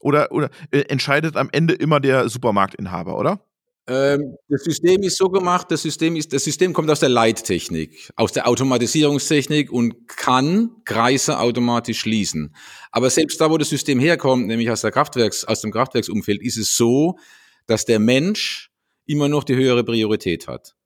Oder, 0.00 0.32
oder 0.32 0.50
äh, 0.70 0.80
entscheidet 0.88 1.37
am 1.37 1.50
Ende 1.52 1.75
immer 1.75 2.00
der 2.00 2.28
Supermarktinhaber, 2.28 3.18
oder? 3.18 3.40
Ähm, 3.87 4.37
das 4.49 4.62
System 4.62 5.02
ist 5.02 5.16
so 5.16 5.28
gemacht, 5.28 5.70
das 5.70 5.82
System 5.82 6.14
ist, 6.14 6.32
das 6.32 6.44
System 6.44 6.73
kommt 6.73 6.90
aus 6.90 7.00
der 7.00 7.09
Leittechnik, 7.09 8.12
aus 8.14 8.32
der 8.32 8.47
Automatisierungstechnik 8.47 9.73
und 9.73 10.06
kann 10.06 10.70
Kreise 10.85 11.38
automatisch 11.40 11.99
schließen. 12.00 12.54
Aber 12.92 13.11
selbst 13.11 13.40
da, 13.40 13.50
wo 13.50 13.59
das 13.59 13.68
System 13.68 13.99
herkommt, 13.99 14.47
nämlich 14.47 14.70
aus 14.70 14.82
der 14.82 14.92
Kraftwerks, 14.92 15.44
aus 15.44 15.61
dem 15.62 15.73
Kraftwerksumfeld, 15.73 16.40
ist 16.40 16.56
es 16.56 16.76
so, 16.76 17.18
dass 17.66 17.85
der 17.85 17.99
Mensch 17.99 18.70
immer 19.06 19.28
noch 19.28 19.42
die 19.42 19.56
höhere 19.56 19.82
Priorität 19.82 20.47
hat. 20.47 20.76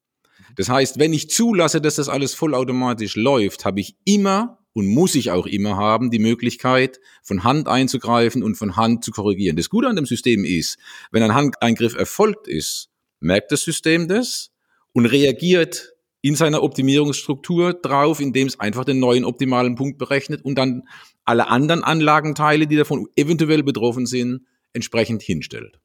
Das 0.57 0.69
heißt, 0.69 0.99
wenn 0.99 1.13
ich 1.13 1.31
zulasse, 1.31 1.81
dass 1.81 1.97
das 1.97 2.09
alles 2.09 2.35
vollautomatisch 2.35 3.17
läuft, 3.17 3.65
habe 3.65 3.81
ich 3.81 3.97
immer 4.05 4.59
und 4.73 4.87
muss 4.87 5.15
ich 5.15 5.31
auch 5.31 5.47
immer 5.47 5.77
haben, 5.77 6.11
die 6.11 6.19
Möglichkeit, 6.19 7.01
von 7.23 7.45
Hand 7.45 7.69
einzugreifen 7.69 8.43
und 8.43 8.57
von 8.57 8.77
Hand 8.77 9.05
zu 9.05 9.13
korrigieren. 9.13 9.57
Das 9.57 9.71
Gute 9.71 9.89
an 9.89 9.97
dem 9.97 10.07
System 10.07 10.45
ist, 10.45 10.79
wenn 11.11 11.23
ein 11.23 11.35
Handeingriff 11.35 11.95
erfolgt 11.95 12.49
ist, 12.49 12.89
merkt 13.21 13.53
das 13.53 13.63
System 13.63 14.09
das 14.09 14.51
und 14.93 15.07
reagiert 15.07 15.95
in 16.23 16.35
seiner 16.35 16.63
Optimierungsstruktur 16.63 17.75
drauf, 17.75 18.21
indem 18.21 18.47
es 18.47 18.59
einfach 18.59 18.85
den 18.85 18.99
neuen 18.99 19.25
optimalen 19.25 19.75
Punkt 19.77 19.99
berechnet 19.99 20.45
und 20.45 20.57
dann 20.57 20.83
alle 21.25 21.49
anderen 21.49 21.85
Anlagenteile, 21.85 22.67
die 22.67 22.77
davon 22.77 23.09
eventuell 23.17 23.63
betroffen 23.63 24.07
sind, 24.07 24.47
entsprechend 24.73 25.23
hinstellt 25.23 25.79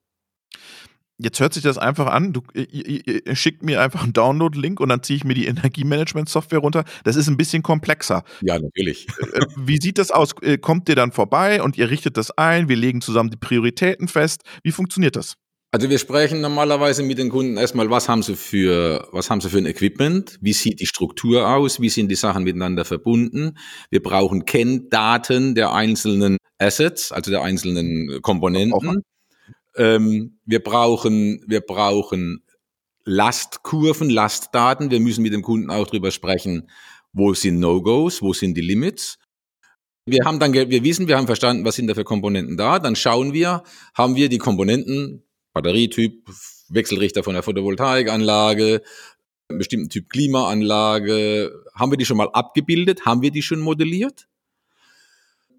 jetzt 1.19 1.39
hört 1.39 1.53
sich 1.53 1.63
das 1.63 1.77
einfach 1.77 2.07
an. 2.07 2.33
Du 2.33 2.41
ihr, 2.53 3.25
ihr 3.27 3.35
schickt 3.35 3.63
mir 3.63 3.81
einfach 3.81 4.03
einen 4.03 4.13
Download-Link 4.13 4.79
und 4.79 4.89
dann 4.89 5.03
ziehe 5.03 5.17
ich 5.17 5.23
mir 5.23 5.33
die 5.33 5.45
Energiemanagement-Software 5.47 6.59
runter. 6.59 6.83
Das 7.03 7.15
ist 7.15 7.27
ein 7.27 7.38
bisschen 7.38 7.63
komplexer. 7.63 8.23
Ja, 8.41 8.57
natürlich. 8.57 9.07
Äh, 9.33 9.45
wie 9.57 9.79
sieht 9.79 9.97
das 9.97 10.11
aus? 10.11 10.33
Äh, 10.41 10.57
kommt 10.57 10.89
ihr 10.89 10.95
dann 10.95 11.11
vorbei 11.11 11.61
und 11.61 11.77
ihr 11.77 11.89
richtet 11.89 12.17
das 12.17 12.31
ein? 12.31 12.69
Wir 12.69 12.77
legen 12.77 13.01
zusammen 13.01 13.29
die 13.29 13.38
Prioritäten 13.38 14.07
fest. 14.07 14.43
Wie 14.63 14.71
funktioniert 14.71 15.15
das? 15.15 15.35
Also 15.71 15.88
wir 15.88 15.99
sprechen 15.99 16.41
normalerweise 16.41 17.03
mit 17.03 17.19
den 17.19 17.29
Kunden 17.29 17.55
erstmal, 17.57 17.91
was 17.91 18.09
haben 18.09 18.23
sie 18.23 18.35
für, 18.35 19.07
was 19.11 19.29
haben 19.29 19.39
sie 19.39 19.49
für 19.49 19.59
ein 19.59 19.67
Equipment? 19.67 20.39
Wie 20.41 20.53
sieht 20.53 20.79
die 20.79 20.88
Struktur 20.88 21.47
aus? 21.47 21.79
Wie 21.79 21.89
sind 21.89 22.09
die 22.09 22.15
Sachen 22.15 22.43
miteinander 22.43 22.85
verbunden? 22.85 23.55
Wir 23.91 24.01
brauchen 24.01 24.45
Kenndaten 24.45 25.53
der 25.53 25.71
einzelnen 25.71 26.38
Assets, 26.57 27.11
also 27.11 27.29
der 27.29 27.43
einzelnen 27.43 28.19
Komponenten. 28.23 29.03
Ähm, 29.75 30.39
wir 30.45 30.63
brauchen, 30.63 31.43
wir 31.47 31.61
brauchen 31.61 32.43
Lastkurven, 33.05 34.09
Lastdaten. 34.09 34.91
Wir 34.91 34.99
müssen 34.99 35.21
mit 35.21 35.33
dem 35.33 35.41
Kunden 35.41 35.69
auch 35.69 35.88
drüber 35.88 36.11
sprechen, 36.11 36.69
wo 37.13 37.33
sind 37.33 37.59
No-Gos, 37.59 38.21
wo 38.21 38.33
sind 38.33 38.55
die 38.55 38.61
Limits. 38.61 39.17
Wir 40.05 40.25
haben 40.25 40.39
dann, 40.39 40.53
wir 40.53 40.83
wissen, 40.83 41.07
wir 41.07 41.17
haben 41.17 41.27
verstanden, 41.27 41.65
was 41.65 41.75
sind 41.75 41.88
da 41.88 41.93
für 41.93 42.03
Komponenten 42.03 42.57
da. 42.57 42.79
Dann 42.79 42.95
schauen 42.95 43.33
wir, 43.33 43.63
haben 43.93 44.15
wir 44.15 44.29
die 44.29 44.38
Komponenten 44.38 45.23
Batterietyp, 45.53 46.27
Wechselrichter 46.69 47.23
von 47.23 47.33
der 47.33 47.43
Photovoltaikanlage, 47.43 48.81
bestimmten 49.47 49.89
Typ 49.89 50.09
Klimaanlage. 50.09 51.51
Haben 51.73 51.91
wir 51.91 51.97
die 51.97 52.05
schon 52.05 52.17
mal 52.17 52.29
abgebildet? 52.29 53.05
Haben 53.05 53.21
wir 53.21 53.31
die 53.31 53.41
schon 53.41 53.59
modelliert? 53.59 54.27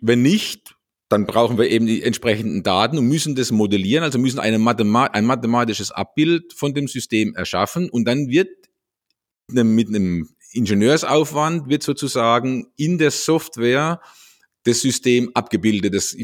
Wenn 0.00 0.22
nicht, 0.22 0.76
dann 1.10 1.26
brauchen 1.26 1.58
wir 1.58 1.68
eben 1.68 1.86
die 1.86 2.02
entsprechenden 2.02 2.62
Daten 2.62 2.96
und 2.96 3.06
müssen 3.08 3.34
das 3.34 3.50
modellieren, 3.50 4.04
also 4.04 4.18
müssen 4.18 4.38
Mathema 4.62 5.06
ein 5.06 5.26
mathematisches 5.26 5.90
Abbild 5.90 6.52
von 6.52 6.72
dem 6.72 6.86
System 6.86 7.34
erschaffen 7.34 7.90
und 7.90 8.04
dann 8.06 8.28
wird 8.28 8.48
mit 9.48 9.88
einem 9.88 10.30
Ingenieursaufwand 10.52 11.68
wird 11.68 11.82
sozusagen 11.82 12.68
in 12.76 12.98
der 12.98 13.10
Software 13.10 14.00
das 14.62 14.80
System 14.80 15.30
abgebildet. 15.34 15.94
Das, 15.94 16.16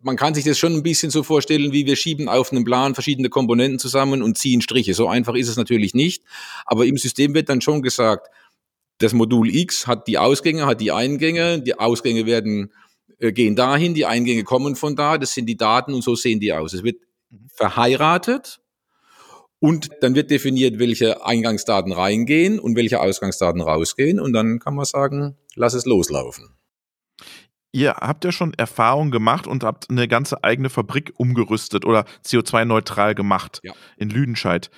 man 0.00 0.16
kann 0.16 0.34
sich 0.34 0.44
das 0.44 0.58
schon 0.58 0.74
ein 0.74 0.82
bisschen 0.82 1.10
so 1.10 1.22
vorstellen, 1.22 1.72
wie 1.72 1.84
wir 1.84 1.96
schieben 1.96 2.30
auf 2.30 2.52
einem 2.52 2.64
Plan 2.64 2.94
verschiedene 2.94 3.28
Komponenten 3.28 3.78
zusammen 3.78 4.22
und 4.22 4.38
ziehen 4.38 4.62
Striche. 4.62 4.94
So 4.94 5.08
einfach 5.08 5.34
ist 5.34 5.48
es 5.48 5.56
natürlich 5.56 5.92
nicht. 5.92 6.22
Aber 6.64 6.86
im 6.86 6.96
System 6.96 7.34
wird 7.34 7.50
dann 7.50 7.60
schon 7.60 7.82
gesagt, 7.82 8.28
das 8.96 9.12
Modul 9.12 9.54
X 9.54 9.86
hat 9.86 10.08
die 10.08 10.16
Ausgänge, 10.16 10.64
hat 10.64 10.80
die 10.80 10.92
Eingänge, 10.92 11.60
die 11.60 11.78
Ausgänge 11.78 12.24
werden, 12.24 12.72
äh, 13.20 13.32
gehen 13.32 13.54
dahin, 13.54 13.94
die 13.94 14.06
Eingänge 14.06 14.44
kommen 14.44 14.74
von 14.74 14.96
da, 14.96 15.18
das 15.18 15.34
sind 15.34 15.46
die 15.46 15.56
Daten 15.56 15.94
und 15.94 16.02
so 16.02 16.16
sehen 16.16 16.40
die 16.40 16.52
aus. 16.52 16.72
Es 16.72 16.82
wird 16.82 16.96
verheiratet 17.54 18.60
und 19.60 19.90
dann 20.00 20.14
wird 20.14 20.30
definiert, 20.30 20.78
welche 20.78 21.24
Eingangsdaten 21.24 21.92
reingehen 21.92 22.58
und 22.58 22.76
welche 22.76 23.00
Ausgangsdaten 23.00 23.60
rausgehen 23.60 24.18
und 24.18 24.32
dann 24.32 24.58
kann 24.58 24.74
man 24.74 24.86
sagen, 24.86 25.36
lass 25.54 25.74
es 25.74 25.84
loslaufen. 25.84 26.48
Ihr 27.72 27.94
habt 27.94 28.24
ja 28.24 28.32
schon 28.32 28.52
Erfahrung 28.54 29.12
gemacht 29.12 29.46
und 29.46 29.62
habt 29.62 29.90
eine 29.90 30.08
ganze 30.08 30.42
eigene 30.42 30.70
Fabrik 30.70 31.12
umgerüstet 31.16 31.84
oder 31.84 32.04
CO2-neutral 32.24 33.14
gemacht 33.14 33.60
ja. 33.62 33.72
in 33.96 34.10
Lüdenscheid. 34.10 34.70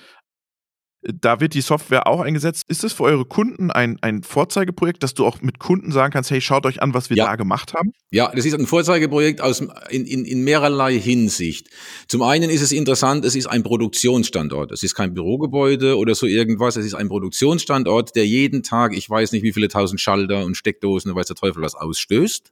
Da 1.03 1.39
wird 1.39 1.53
die 1.53 1.61
Software 1.61 2.07
auch 2.07 2.21
eingesetzt. 2.21 2.63
Ist 2.67 2.83
es 2.83 2.93
für 2.93 3.03
eure 3.03 3.25
Kunden 3.25 3.71
ein, 3.71 3.97
ein 4.01 4.23
Vorzeigeprojekt, 4.23 5.03
dass 5.03 5.13
du 5.13 5.25
auch 5.25 5.41
mit 5.41 5.59
Kunden 5.59 5.91
sagen 5.91 6.13
kannst, 6.13 6.31
hey, 6.31 6.39
schaut 6.39 6.65
euch 6.65 6.81
an, 6.81 6.93
was 6.93 7.09
wir 7.09 7.17
ja. 7.17 7.25
da 7.25 7.35
gemacht 7.35 7.73
haben? 7.73 7.91
Ja, 8.11 8.31
das 8.33 8.45
ist 8.45 8.53
ein 8.53 8.65
Vorzeigeprojekt 8.65 9.41
aus, 9.41 9.61
in, 9.89 10.05
in, 10.05 10.25
in 10.25 10.43
mehrerlei 10.43 10.97
Hinsicht. 10.97 11.69
Zum 12.07 12.21
einen 12.21 12.49
ist 12.49 12.61
es 12.61 12.71
interessant, 12.71 13.25
es 13.25 13.35
ist 13.35 13.47
ein 13.47 13.63
Produktionsstandort. 13.63 14.71
Es 14.71 14.83
ist 14.83 14.95
kein 14.95 15.13
Bürogebäude 15.13 15.97
oder 15.97 16.15
so 16.15 16.25
irgendwas. 16.25 16.77
Es 16.77 16.85
ist 16.85 16.93
ein 16.93 17.09
Produktionsstandort, 17.09 18.15
der 18.15 18.25
jeden 18.25 18.63
Tag, 18.63 18.95
ich 18.95 19.09
weiß 19.09 19.33
nicht, 19.33 19.43
wie 19.43 19.53
viele 19.53 19.67
tausend 19.67 19.99
Schalter 19.99 20.45
und 20.45 20.55
Steckdosen, 20.55 21.13
weiß 21.13 21.27
der 21.27 21.35
Teufel 21.35 21.61
was 21.61 21.75
ausstößt 21.75 22.51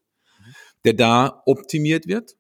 der 0.86 0.94
da 0.94 1.44
optimiert 1.46 2.08
wird. 2.08 2.36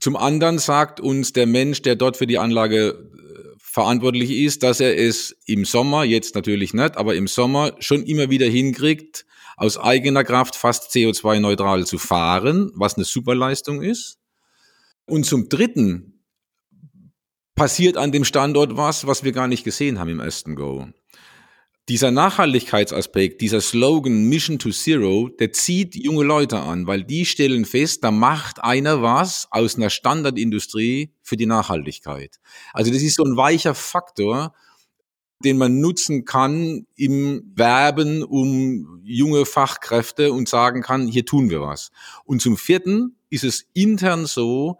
Zum 0.00 0.16
anderen 0.16 0.58
sagt 0.58 1.00
uns 1.00 1.32
der 1.32 1.46
Mensch, 1.46 1.82
der 1.82 1.96
dort 1.96 2.16
für 2.16 2.26
die 2.26 2.38
Anlage 2.38 2.88
äh, 2.88 3.56
verantwortlich 3.58 4.30
ist, 4.30 4.62
dass 4.62 4.80
er 4.80 4.98
es 4.98 5.36
im 5.46 5.64
Sommer, 5.64 6.04
jetzt 6.04 6.34
natürlich 6.34 6.74
nicht, 6.74 6.96
aber 6.96 7.14
im 7.14 7.26
Sommer 7.26 7.72
schon 7.78 8.04
immer 8.04 8.30
wieder 8.30 8.46
hinkriegt, 8.46 9.24
aus 9.56 9.78
eigener 9.78 10.24
Kraft 10.24 10.56
fast 10.56 10.90
CO2-neutral 10.90 11.86
zu 11.86 11.98
fahren, 11.98 12.72
was 12.74 12.96
eine 12.96 13.04
Superleistung 13.04 13.82
ist. 13.82 14.18
Und 15.06 15.26
zum 15.26 15.48
Dritten 15.48 16.24
passiert 17.54 17.96
an 17.96 18.10
dem 18.10 18.24
Standort 18.24 18.76
was, 18.76 19.06
was 19.06 19.22
wir 19.22 19.32
gar 19.32 19.46
nicht 19.46 19.64
gesehen 19.64 19.98
haben 19.98 20.10
im 20.10 20.20
ersten 20.20 20.56
Go 20.56 20.88
dieser 21.88 22.10
Nachhaltigkeitsaspekt, 22.10 23.42
dieser 23.42 23.60
Slogan 23.60 24.24
Mission 24.24 24.58
to 24.58 24.70
Zero, 24.70 25.28
der 25.28 25.52
zieht 25.52 25.94
junge 25.94 26.24
Leute 26.24 26.58
an, 26.58 26.86
weil 26.86 27.04
die 27.04 27.26
stellen 27.26 27.66
fest, 27.66 28.02
da 28.02 28.10
macht 28.10 28.62
einer 28.64 29.02
was 29.02 29.48
aus 29.50 29.76
einer 29.76 29.90
Standardindustrie 29.90 31.12
für 31.22 31.36
die 31.36 31.46
Nachhaltigkeit. 31.46 32.40
Also 32.72 32.90
das 32.90 33.02
ist 33.02 33.16
so 33.16 33.24
ein 33.24 33.36
weicher 33.36 33.74
Faktor, 33.74 34.54
den 35.44 35.58
man 35.58 35.80
nutzen 35.80 36.24
kann 36.24 36.86
im 36.96 37.52
Werben 37.54 38.22
um 38.22 39.00
junge 39.02 39.44
Fachkräfte 39.44 40.32
und 40.32 40.48
sagen 40.48 40.80
kann, 40.80 41.06
hier 41.06 41.26
tun 41.26 41.50
wir 41.50 41.60
was. 41.60 41.90
Und 42.24 42.40
zum 42.40 42.56
vierten 42.56 43.16
ist 43.28 43.44
es 43.44 43.66
intern 43.74 44.24
so, 44.24 44.78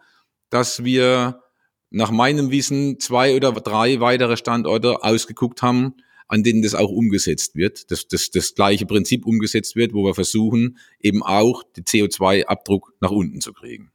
dass 0.49 0.82
wir 0.84 1.42
nach 1.90 2.11
meinem 2.11 2.50
Wissen 2.50 2.99
zwei 2.99 3.37
oder 3.37 3.52
drei 3.52 4.00
weitere 4.00 4.38
Standorte 4.38 5.04
ausgeguckt 5.04 5.61
haben, 5.61 5.94
an 6.28 6.42
denen 6.42 6.62
das 6.62 6.74
auch 6.74 6.90
umgesetzt 6.90 7.54
wird, 7.54 7.90
dass 7.90 8.08
das, 8.08 8.30
das 8.30 8.54
gleiche 8.54 8.86
Prinzip 8.86 9.26
umgesetzt 9.26 9.76
wird, 9.76 9.92
wo 9.92 10.04
wir 10.04 10.14
versuchen, 10.14 10.78
eben 11.00 11.22
auch 11.22 11.62
den 11.76 11.84
CO2-Abdruck 11.84 12.94
nach 13.00 13.10
unten 13.10 13.40
zu 13.40 13.52
kriegen. 13.52 13.90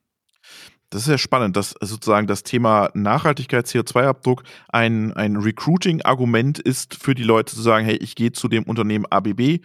Das 0.91 1.03
ist 1.03 1.07
ja 1.07 1.19
spannend, 1.19 1.55
dass 1.55 1.75
sozusagen 1.81 2.25
das 2.25 2.41
Thema 2.41 2.89
Nachhaltigkeit, 2.95 3.67
CO2-Abdruck 3.67 4.43
ein, 4.69 5.13
ein 5.13 5.35
Recruiting-Argument 5.35 6.57
ist 6.57 6.95
für 6.95 7.13
die 7.13 7.23
Leute 7.23 7.55
zu 7.55 7.61
sagen, 7.61 7.85
hey, 7.85 7.97
ich 7.97 8.15
gehe 8.15 8.31
zu 8.31 8.47
dem 8.47 8.63
Unternehmen 8.63 9.05
ABB, 9.05 9.59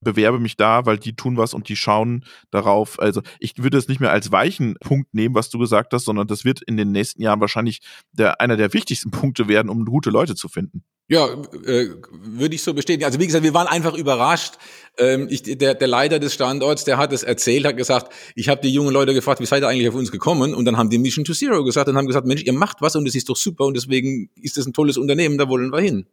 bewerbe 0.00 0.40
mich 0.40 0.56
da, 0.56 0.84
weil 0.84 0.98
die 0.98 1.14
tun 1.14 1.36
was 1.36 1.54
und 1.54 1.68
die 1.68 1.76
schauen 1.76 2.24
darauf. 2.50 2.98
Also 2.98 3.22
ich 3.38 3.54
würde 3.58 3.78
es 3.78 3.88
nicht 3.88 4.00
mehr 4.00 4.10
als 4.10 4.32
weichen 4.32 4.74
Punkt 4.80 5.14
nehmen, 5.14 5.34
was 5.34 5.50
du 5.50 5.58
gesagt 5.58 5.92
hast, 5.92 6.04
sondern 6.04 6.26
das 6.26 6.44
wird 6.44 6.62
in 6.62 6.76
den 6.76 6.90
nächsten 6.90 7.22
Jahren 7.22 7.40
wahrscheinlich 7.40 7.80
der, 8.12 8.40
einer 8.40 8.56
der 8.56 8.72
wichtigsten 8.72 9.10
Punkte 9.12 9.48
werden, 9.48 9.68
um 9.68 9.84
gute 9.84 10.10
Leute 10.10 10.34
zu 10.34 10.48
finden. 10.48 10.84
Ja, 11.08 11.28
äh, 11.64 11.90
würde 12.10 12.56
ich 12.56 12.62
so 12.62 12.74
bestätigen. 12.74 13.04
Also 13.04 13.20
wie 13.20 13.26
gesagt, 13.26 13.44
wir 13.44 13.54
waren 13.54 13.68
einfach 13.68 13.94
überrascht. 13.94 14.54
Ähm, 14.98 15.28
ich, 15.30 15.42
der, 15.42 15.74
der 15.74 15.86
Leiter 15.86 16.18
des 16.18 16.34
Standorts, 16.34 16.82
der 16.82 16.98
hat 16.98 17.12
es 17.12 17.22
erzählt, 17.22 17.64
hat 17.64 17.76
gesagt, 17.76 18.12
ich 18.34 18.48
habe 18.48 18.60
die 18.60 18.70
jungen 18.70 18.92
Leute 18.92 19.14
gefragt, 19.14 19.40
wie 19.40 19.46
seid 19.46 19.62
ihr 19.62 19.68
eigentlich 19.68 19.88
auf 19.88 19.94
uns 19.94 20.10
gekommen? 20.10 20.52
Und 20.52 20.64
dann 20.64 20.76
haben 20.76 20.90
die 20.90 20.98
Mission 20.98 21.24
to 21.24 21.32
Zero 21.32 21.62
gesagt 21.62 21.88
und 21.88 21.96
haben 21.96 22.08
gesagt, 22.08 22.26
Mensch, 22.26 22.42
ihr 22.42 22.52
macht 22.52 22.78
was 22.80 22.96
und 22.96 23.04
das 23.04 23.14
ist 23.14 23.28
doch 23.28 23.36
super 23.36 23.66
und 23.66 23.76
deswegen 23.76 24.30
ist 24.34 24.56
das 24.56 24.66
ein 24.66 24.72
tolles 24.72 24.96
Unternehmen, 24.96 25.38
da 25.38 25.48
wollen 25.48 25.70
wir 25.70 25.80
hin. 25.80 26.06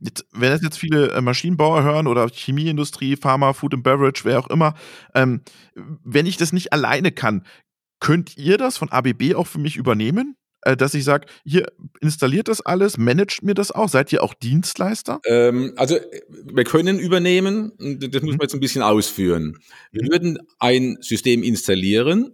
Jetzt, 0.00 0.26
wenn 0.32 0.50
das 0.50 0.62
jetzt 0.62 0.78
viele 0.78 1.10
äh, 1.12 1.20
Maschinenbauer 1.22 1.82
hören 1.82 2.06
oder 2.06 2.28
Chemieindustrie, 2.28 3.16
Pharma, 3.16 3.54
Food 3.54 3.74
and 3.74 3.84
Beverage, 3.84 4.20
wer 4.24 4.38
auch 4.38 4.50
immer, 4.50 4.74
ähm, 5.14 5.40
wenn 5.74 6.26
ich 6.26 6.36
das 6.36 6.52
nicht 6.52 6.72
alleine 6.72 7.10
kann, 7.10 7.44
könnt 8.00 8.36
ihr 8.36 8.58
das 8.58 8.76
von 8.76 8.90
ABB 8.90 9.34
auch 9.34 9.46
für 9.46 9.58
mich 9.58 9.76
übernehmen? 9.76 10.36
Äh, 10.64 10.76
dass 10.76 10.94
ich 10.94 11.04
sage, 11.04 11.26
hier 11.44 11.66
installiert 12.00 12.48
das 12.48 12.60
alles, 12.60 12.96
managt 12.96 13.42
mir 13.42 13.54
das 13.54 13.70
auch? 13.70 13.88
Seid 13.88 14.12
ihr 14.12 14.22
auch 14.22 14.34
Dienstleister? 14.34 15.20
Ähm, 15.26 15.74
also 15.76 15.96
wir 16.28 16.64
können 16.64 16.98
übernehmen, 16.98 17.72
das 17.78 18.22
muss 18.22 18.22
man 18.22 18.36
mhm. 18.36 18.40
jetzt 18.40 18.54
ein 18.54 18.60
bisschen 18.60 18.82
ausführen. 18.82 19.58
Wir 19.92 20.04
mhm. 20.04 20.10
würden 20.10 20.38
ein 20.58 20.96
System 21.00 21.42
installieren. 21.42 22.32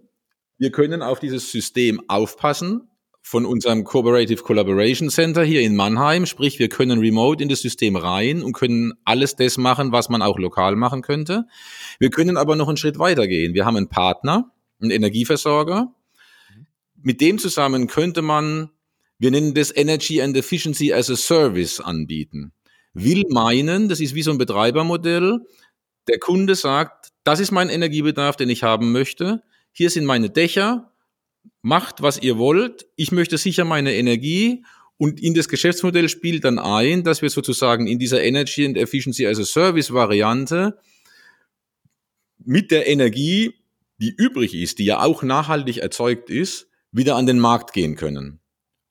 Wir 0.59 0.71
können 0.71 1.03
auf 1.03 1.19
dieses 1.19 1.51
System 1.51 2.01
aufpassen 2.09 2.91
von 3.23 3.45
unserem 3.47 3.85
Cooperative 3.85 4.43
Collaboration 4.43 5.11
Center 5.11 5.43
hier 5.43 5.61
in 5.61 5.75
Mannheim. 5.75 6.27
Sprich, 6.27 6.59
wir 6.59 6.69
können 6.69 7.01
remote 7.01 7.43
in 7.43 7.49
das 7.49 7.61
System 7.61 7.97
rein 7.97 8.43
und 8.43 8.53
können 8.53 8.93
alles 9.05 9.37
das 9.37 9.59
machen, 9.59 9.93
was 9.93 10.09
man 10.09 10.23
auch 10.23 10.39
lokal 10.39 10.77
machen 10.77 11.03
könnte. 11.03 11.47
Wir 11.99 12.11
können 12.11 12.37
aber 12.37 12.57
noch 12.57 12.69
einen 12.69 12.77
Schritt 12.77 12.99
weiter 12.99 13.27
gehen. 13.27 13.55
Wir 13.55 13.67
haben 13.67 13.77
einen 13.77 13.89
Partner, 13.89 14.53
einen 14.81 14.91
Energieversorger, 14.91 15.95
mit 17.03 17.21
dem 17.21 17.39
zusammen 17.39 17.87
könnte 17.87 18.23
man, 18.23 18.71
wir 19.19 19.31
nennen 19.31 19.55
das 19.55 19.75
Energy 19.75 20.23
and 20.23 20.37
Efficiency 20.37 20.93
as 20.93 21.11
a 21.11 21.17
Service 21.17 21.81
anbieten. 21.81 22.53
Will 22.95 23.25
meinen, 23.29 23.89
das 23.89 24.01
ist 24.01 24.15
wie 24.15 24.23
so 24.23 24.31
ein 24.31 24.39
Betreibermodell. 24.39 25.41
Der 26.09 26.19
Kunde 26.19 26.55
sagt, 26.55 27.11
das 27.25 27.41
ist 27.41 27.51
mein 27.51 27.69
Energiebedarf, 27.69 28.37
den 28.37 28.51
ich 28.51 28.63
haben 28.63 28.93
möchte. 28.93 29.43
Hier 29.73 29.91
sind 29.91 30.07
meine 30.07 30.31
Dächer. 30.31 30.93
Macht, 31.63 32.03
was 32.03 32.19
ihr 32.19 32.39
wollt. 32.39 32.87
Ich 32.97 33.13
möchte 33.13 33.39
sicher 33.39 33.65
meine 33.65 33.95
Energie 33.95 34.65
und 35.01 35.19
in 35.19 35.33
das 35.33 35.49
Geschäftsmodell 35.49 36.11
spielt 36.11 36.45
dann 36.45 36.59
ein, 36.59 37.05
dass 37.05 37.23
wir 37.23 37.31
sozusagen 37.31 37.87
in 37.87 37.99
dieser 37.99 38.23
Energy 38.23 38.67
and 38.67 38.77
Efficiency 38.77 39.27
as 39.27 39.39
a 39.39 39.45
Service 39.45 39.95
Variante 39.95 40.79
mit 42.45 42.71
der 42.71 42.87
Energie, 42.87 43.55
die 43.97 44.11
übrig 44.15 44.55
ist, 44.55 44.79
die 44.79 44.85
ja 44.85 45.01
auch 45.01 45.23
nachhaltig 45.23 45.79
erzeugt 45.79 46.29
ist, 46.29 46.70
wieder 46.93 47.17
an 47.17 47.27
den 47.27 47.39
Markt 47.39 47.73
gehen 47.73 47.97
können. 47.97 48.41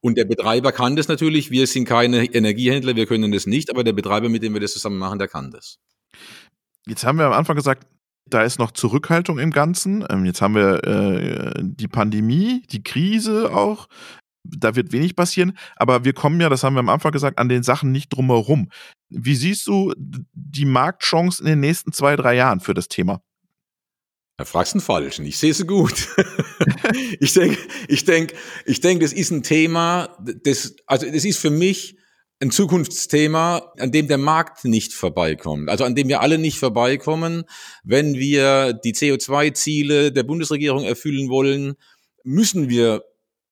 Und 0.02 0.18
der 0.18 0.26
Betreiber 0.26 0.72
kann 0.72 0.96
das 0.96 1.08
natürlich. 1.08 1.52
Wir 1.52 1.68
sind 1.68 1.86
keine 1.86 2.24
Energiehändler, 2.24 2.96
wir 2.96 3.06
können 3.06 3.32
das 3.32 3.46
nicht, 3.46 3.70
aber 3.70 3.84
der 3.84 3.94
Betreiber, 3.94 4.30
mit 4.30 4.44
dem 4.44 4.54
wir 4.54 4.62
das 4.62 4.74
zusammen 4.74 4.98
machen, 4.98 5.20
der 5.20 5.28
kann 5.28 5.52
das. 5.52 5.78
Jetzt 6.88 7.04
haben 7.04 7.18
wir 7.18 7.26
am 7.26 7.34
Anfang 7.34 7.56
gesagt, 7.56 7.86
da 8.30 8.44
ist 8.44 8.60
noch 8.60 8.72
Zurückhaltung 8.72 9.40
im 9.40 9.52
Ganzen. 9.52 10.06
Ähm, 10.10 10.26
jetzt 10.26 10.42
haben 10.42 10.56
wir 10.56 10.84
äh, 10.84 11.54
die 11.62 11.88
Pandemie, 11.88 12.64
die 12.72 12.84
Krise 12.84 13.54
auch. 13.54 13.88
da 14.44 14.76
wird 14.76 14.92
wenig 14.94 15.16
passieren, 15.16 15.58
aber 15.76 16.06
wir 16.06 16.14
kommen 16.14 16.40
ja, 16.40 16.50
das 16.50 16.64
haben 16.64 16.76
wir 16.76 16.80
am 16.80 16.90
Anfang 16.90 17.12
gesagt, 17.12 17.40
an 17.40 17.50
den 17.50 17.64
Sachen 17.64 17.92
nicht 17.92 18.10
drumherum. 18.10 18.70
Wie 19.10 19.36
siehst 19.36 19.68
du 19.68 19.94
die 19.98 20.66
Marktchancen 20.66 21.46
in 21.46 21.54
den 21.54 21.60
nächsten 21.60 21.92
zwei, 21.92 22.16
drei 22.16 22.36
Jahren 22.36 22.62
für 22.62 22.74
das 22.74 22.88
Thema? 22.88 23.22
Da 24.40 24.46
fragst 24.46 24.74
einen 24.74 24.80
Falschen. 24.80 25.26
Ich 25.26 25.38
sehe 25.38 25.54
sie 25.54 25.66
gut. 25.66 26.08
ich 27.20 27.34
denke, 27.34 27.58
ich 27.90 28.06
denke, 28.06 28.36
ich 28.66 28.80
denke, 28.80 29.04
das 29.04 29.12
ist 29.12 29.32
ein 29.32 29.44
Thema, 29.44 30.18
das, 30.46 30.78
also 30.86 31.06
das 31.08 31.26
ist 31.26 31.40
für 31.40 31.50
mich 31.50 31.98
ein 32.40 32.50
Zukunftsthema, 32.50 33.74
an 33.80 33.92
dem 33.92 34.08
der 34.08 34.18
Markt 34.18 34.64
nicht 34.64 34.94
vorbeikommt. 34.94 35.68
Also 35.68 35.84
an 35.84 35.94
dem 35.94 36.08
wir 36.08 36.22
alle 36.22 36.38
nicht 36.38 36.58
vorbeikommen. 36.58 37.44
Wenn 37.84 38.14
wir 38.14 38.72
die 38.72 38.94
CO2-Ziele 38.94 40.14
der 40.14 40.24
Bundesregierung 40.24 40.86
erfüllen 40.86 41.28
wollen, 41.28 41.76
müssen 42.24 42.70
wir 42.70 43.04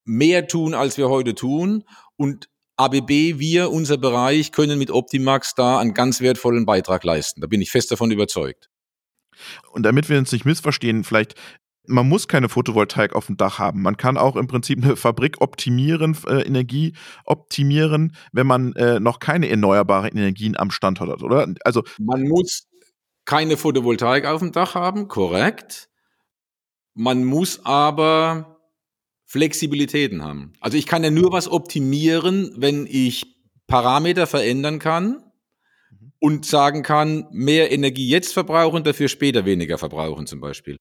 mehr 0.06 0.46
tun, 0.46 0.72
als 0.72 0.96
wir 0.96 1.10
heute 1.10 1.34
tun. 1.34 1.84
Und 2.16 2.48
ABB, 2.78 3.38
wir, 3.38 3.72
unser 3.72 3.98
Bereich, 3.98 4.52
können 4.52 4.78
mit 4.78 4.90
Optimax 4.90 5.54
da 5.54 5.80
einen 5.80 5.92
ganz 5.92 6.22
wertvollen 6.22 6.64
Beitrag 6.64 7.04
leisten. 7.04 7.42
Da 7.42 7.46
bin 7.46 7.60
ich 7.60 7.70
fest 7.70 7.90
davon 7.90 8.10
überzeugt. 8.10 8.70
Und 9.72 9.84
damit 9.84 10.08
wir 10.08 10.18
uns 10.18 10.32
nicht 10.32 10.44
missverstehen, 10.44 11.04
vielleicht 11.04 11.34
man 11.88 12.08
muss 12.08 12.28
keine 12.28 12.48
Photovoltaik 12.48 13.14
auf 13.14 13.26
dem 13.26 13.36
Dach 13.36 13.58
haben. 13.58 13.82
Man 13.82 13.96
kann 13.96 14.18
auch 14.18 14.36
im 14.36 14.46
Prinzip 14.46 14.84
eine 14.84 14.96
Fabrik 14.96 15.40
optimieren, 15.40 16.16
äh, 16.26 16.42
Energie 16.42 16.94
optimieren, 17.24 18.14
wenn 18.32 18.46
man 18.46 18.74
äh, 18.74 19.00
noch 19.00 19.20
keine 19.20 19.48
erneuerbaren 19.48 20.10
Energien 20.10 20.56
am 20.56 20.70
Standort 20.70 21.10
hat, 21.10 21.22
oder? 21.22 21.52
Also 21.64 21.82
man 21.98 22.22
muss 22.22 22.66
keine 23.24 23.56
Photovoltaik 23.56 24.26
auf 24.26 24.40
dem 24.40 24.52
Dach 24.52 24.74
haben, 24.74 25.08
korrekt. 25.08 25.88
Man 26.94 27.24
muss 27.24 27.64
aber 27.64 28.58
Flexibilitäten 29.24 30.22
haben. 30.22 30.52
Also 30.60 30.76
ich 30.76 30.86
kann 30.86 31.04
ja 31.04 31.10
nur 31.10 31.32
was 31.32 31.48
optimieren, 31.48 32.52
wenn 32.56 32.86
ich 32.86 33.36
Parameter 33.66 34.26
verändern 34.26 34.78
kann 34.78 35.22
und 36.20 36.46
sagen 36.46 36.82
kann, 36.82 37.26
mehr 37.30 37.70
Energie 37.70 38.08
jetzt 38.08 38.32
verbrauchen, 38.32 38.84
dafür 38.84 39.08
später 39.08 39.44
weniger 39.44 39.78
verbrauchen 39.78 40.26
zum 40.26 40.40
Beispiel. 40.40 40.76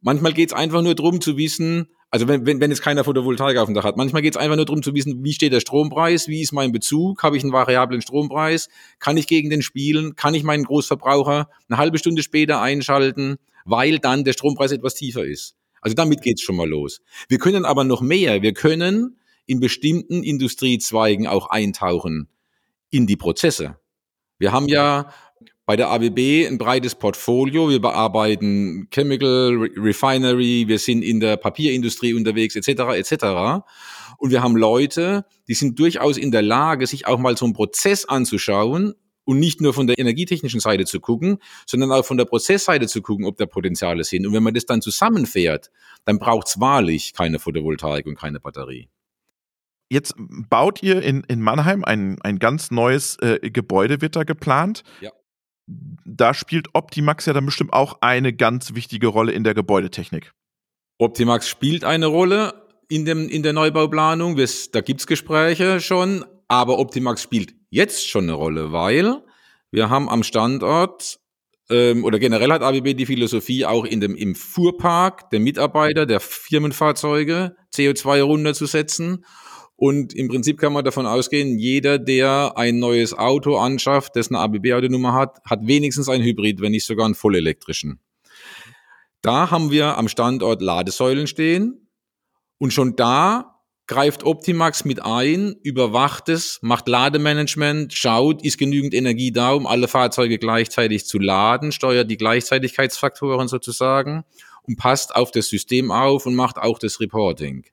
Manchmal 0.00 0.32
geht 0.32 0.48
es 0.48 0.54
einfach 0.54 0.82
nur 0.82 0.94
darum 0.94 1.20
zu 1.20 1.36
wissen, 1.36 1.88
also 2.10 2.28
wenn, 2.28 2.44
wenn, 2.44 2.60
wenn 2.60 2.70
jetzt 2.70 2.82
keiner 2.82 3.04
Photovoltaik 3.04 3.56
auf 3.56 3.66
dem 3.66 3.74
Dach 3.74 3.84
hat, 3.84 3.96
manchmal 3.96 4.20
geht 4.20 4.34
es 4.34 4.40
einfach 4.40 4.56
nur 4.56 4.66
darum 4.66 4.82
zu 4.82 4.94
wissen, 4.94 5.24
wie 5.24 5.32
steht 5.32 5.52
der 5.52 5.60
Strompreis, 5.60 6.28
wie 6.28 6.42
ist 6.42 6.52
mein 6.52 6.70
Bezug, 6.70 7.22
habe 7.22 7.36
ich 7.36 7.42
einen 7.42 7.52
variablen 7.52 8.02
Strompreis, 8.02 8.68
kann 8.98 9.16
ich 9.16 9.26
gegen 9.26 9.48
den 9.48 9.62
spielen, 9.62 10.14
kann 10.14 10.34
ich 10.34 10.42
meinen 10.42 10.64
Großverbraucher 10.64 11.48
eine 11.68 11.78
halbe 11.78 11.98
Stunde 11.98 12.22
später 12.22 12.60
einschalten, 12.60 13.36
weil 13.64 13.98
dann 13.98 14.24
der 14.24 14.34
Strompreis 14.34 14.72
etwas 14.72 14.94
tiefer 14.94 15.24
ist. 15.24 15.54
Also 15.80 15.94
damit 15.94 16.20
geht's 16.20 16.42
schon 16.42 16.56
mal 16.56 16.68
los. 16.68 17.00
Wir 17.28 17.38
können 17.38 17.64
aber 17.64 17.84
noch 17.84 18.02
mehr. 18.02 18.42
Wir 18.42 18.52
können 18.52 19.16
in 19.46 19.58
bestimmten 19.58 20.22
Industriezweigen 20.22 21.26
auch 21.26 21.48
eintauchen 21.48 22.28
in 22.90 23.06
die 23.06 23.16
Prozesse. 23.16 23.78
Wir 24.42 24.50
haben 24.50 24.66
ja 24.66 25.12
bei 25.66 25.76
der 25.76 25.90
ABB 25.90 26.48
ein 26.48 26.58
breites 26.58 26.96
Portfolio. 26.96 27.70
Wir 27.70 27.80
bearbeiten 27.80 28.88
Chemical, 28.90 29.70
Refinery, 29.76 30.64
wir 30.66 30.80
sind 30.80 31.02
in 31.02 31.20
der 31.20 31.36
Papierindustrie 31.36 32.12
unterwegs, 32.12 32.56
etc., 32.56 32.68
etc. 32.96 33.62
Und 34.18 34.32
wir 34.32 34.42
haben 34.42 34.56
Leute, 34.56 35.24
die 35.46 35.54
sind 35.54 35.78
durchaus 35.78 36.16
in 36.16 36.32
der 36.32 36.42
Lage, 36.42 36.88
sich 36.88 37.06
auch 37.06 37.20
mal 37.20 37.36
so 37.36 37.44
einen 37.44 37.54
Prozess 37.54 38.04
anzuschauen 38.04 38.94
und 39.22 39.38
nicht 39.38 39.60
nur 39.60 39.74
von 39.74 39.86
der 39.86 39.96
energietechnischen 39.96 40.58
Seite 40.58 40.86
zu 40.86 40.98
gucken, 40.98 41.38
sondern 41.64 41.92
auch 41.92 42.04
von 42.04 42.16
der 42.16 42.24
Prozessseite 42.24 42.88
zu 42.88 43.00
gucken, 43.00 43.26
ob 43.26 43.36
da 43.36 43.46
Potenziale 43.46 44.02
sind. 44.02 44.26
Und 44.26 44.32
wenn 44.32 44.42
man 44.42 44.54
das 44.54 44.66
dann 44.66 44.82
zusammenfährt, 44.82 45.70
dann 46.04 46.18
braucht 46.18 46.48
es 46.48 46.58
wahrlich 46.58 47.12
keine 47.12 47.38
Photovoltaik 47.38 48.06
und 48.06 48.16
keine 48.18 48.40
Batterie. 48.40 48.88
Jetzt 49.92 50.14
baut 50.16 50.82
ihr 50.82 51.02
in, 51.02 51.22
in 51.24 51.42
Mannheim 51.42 51.84
ein, 51.84 52.16
ein 52.22 52.38
ganz 52.38 52.70
neues 52.70 53.18
äh, 53.20 53.50
Gebäude, 53.50 54.00
wird 54.00 54.16
da 54.16 54.24
geplant. 54.24 54.84
Ja. 55.02 55.10
Da 55.66 56.32
spielt 56.32 56.68
Optimax 56.72 57.26
ja 57.26 57.34
dann 57.34 57.44
bestimmt 57.44 57.74
auch 57.74 57.98
eine 58.00 58.32
ganz 58.32 58.74
wichtige 58.74 59.08
Rolle 59.08 59.32
in 59.32 59.44
der 59.44 59.52
Gebäudetechnik. 59.52 60.32
Optimax 60.96 61.46
spielt 61.46 61.84
eine 61.84 62.06
Rolle 62.06 62.54
in, 62.88 63.04
dem, 63.04 63.28
in 63.28 63.42
der 63.42 63.52
Neubauplanung. 63.52 64.38
Wir, 64.38 64.48
da 64.72 64.80
gibt 64.80 65.00
es 65.00 65.06
Gespräche 65.06 65.78
schon, 65.80 66.24
aber 66.48 66.78
Optimax 66.78 67.22
spielt 67.22 67.52
jetzt 67.68 68.08
schon 68.08 68.24
eine 68.24 68.32
Rolle, 68.32 68.72
weil 68.72 69.22
wir 69.70 69.90
haben 69.90 70.08
am 70.08 70.22
Standort 70.22 71.20
ähm, 71.68 72.02
oder 72.06 72.18
generell 72.18 72.50
hat 72.50 72.62
ABB 72.62 72.94
die 72.94 73.04
Philosophie, 73.04 73.66
auch 73.66 73.84
in 73.84 74.00
dem, 74.00 74.16
im 74.16 74.36
Fuhrpark 74.36 75.28
der 75.28 75.40
Mitarbeiter, 75.40 76.06
der 76.06 76.20
Firmenfahrzeuge 76.20 77.56
CO2 77.74 78.22
runterzusetzen 78.22 79.26
und 79.82 80.14
im 80.14 80.28
Prinzip 80.28 80.60
kann 80.60 80.72
man 80.72 80.84
davon 80.84 81.06
ausgehen, 81.06 81.58
jeder, 81.58 81.98
der 81.98 82.52
ein 82.54 82.78
neues 82.78 83.18
Auto 83.18 83.56
anschafft, 83.56 84.14
das 84.14 84.30
eine 84.30 84.38
ABB-Autonummer 84.38 85.12
hat, 85.12 85.40
hat 85.44 85.66
wenigstens 85.66 86.08
ein 86.08 86.22
Hybrid, 86.22 86.60
wenn 86.60 86.70
nicht 86.70 86.86
sogar 86.86 87.04
einen 87.04 87.16
vollelektrischen. 87.16 87.98
Da 89.22 89.50
haben 89.50 89.72
wir 89.72 89.98
am 89.98 90.06
Standort 90.06 90.62
Ladesäulen 90.62 91.26
stehen 91.26 91.88
und 92.58 92.72
schon 92.72 92.94
da 92.94 93.56
greift 93.88 94.22
Optimax 94.22 94.84
mit 94.84 95.04
ein, 95.04 95.56
überwacht 95.64 96.28
es, 96.28 96.60
macht 96.62 96.86
Lademanagement, 96.86 97.92
schaut, 97.92 98.44
ist 98.44 98.58
genügend 98.58 98.94
Energie 98.94 99.32
da, 99.32 99.50
um 99.50 99.66
alle 99.66 99.88
Fahrzeuge 99.88 100.38
gleichzeitig 100.38 101.06
zu 101.06 101.18
laden, 101.18 101.72
steuert 101.72 102.08
die 102.08 102.18
Gleichzeitigkeitsfaktoren 102.18 103.48
sozusagen 103.48 104.22
und 104.62 104.76
passt 104.76 105.16
auf 105.16 105.32
das 105.32 105.48
System 105.48 105.90
auf 105.90 106.24
und 106.24 106.36
macht 106.36 106.58
auch 106.58 106.78
das 106.78 107.00
Reporting. 107.00 107.64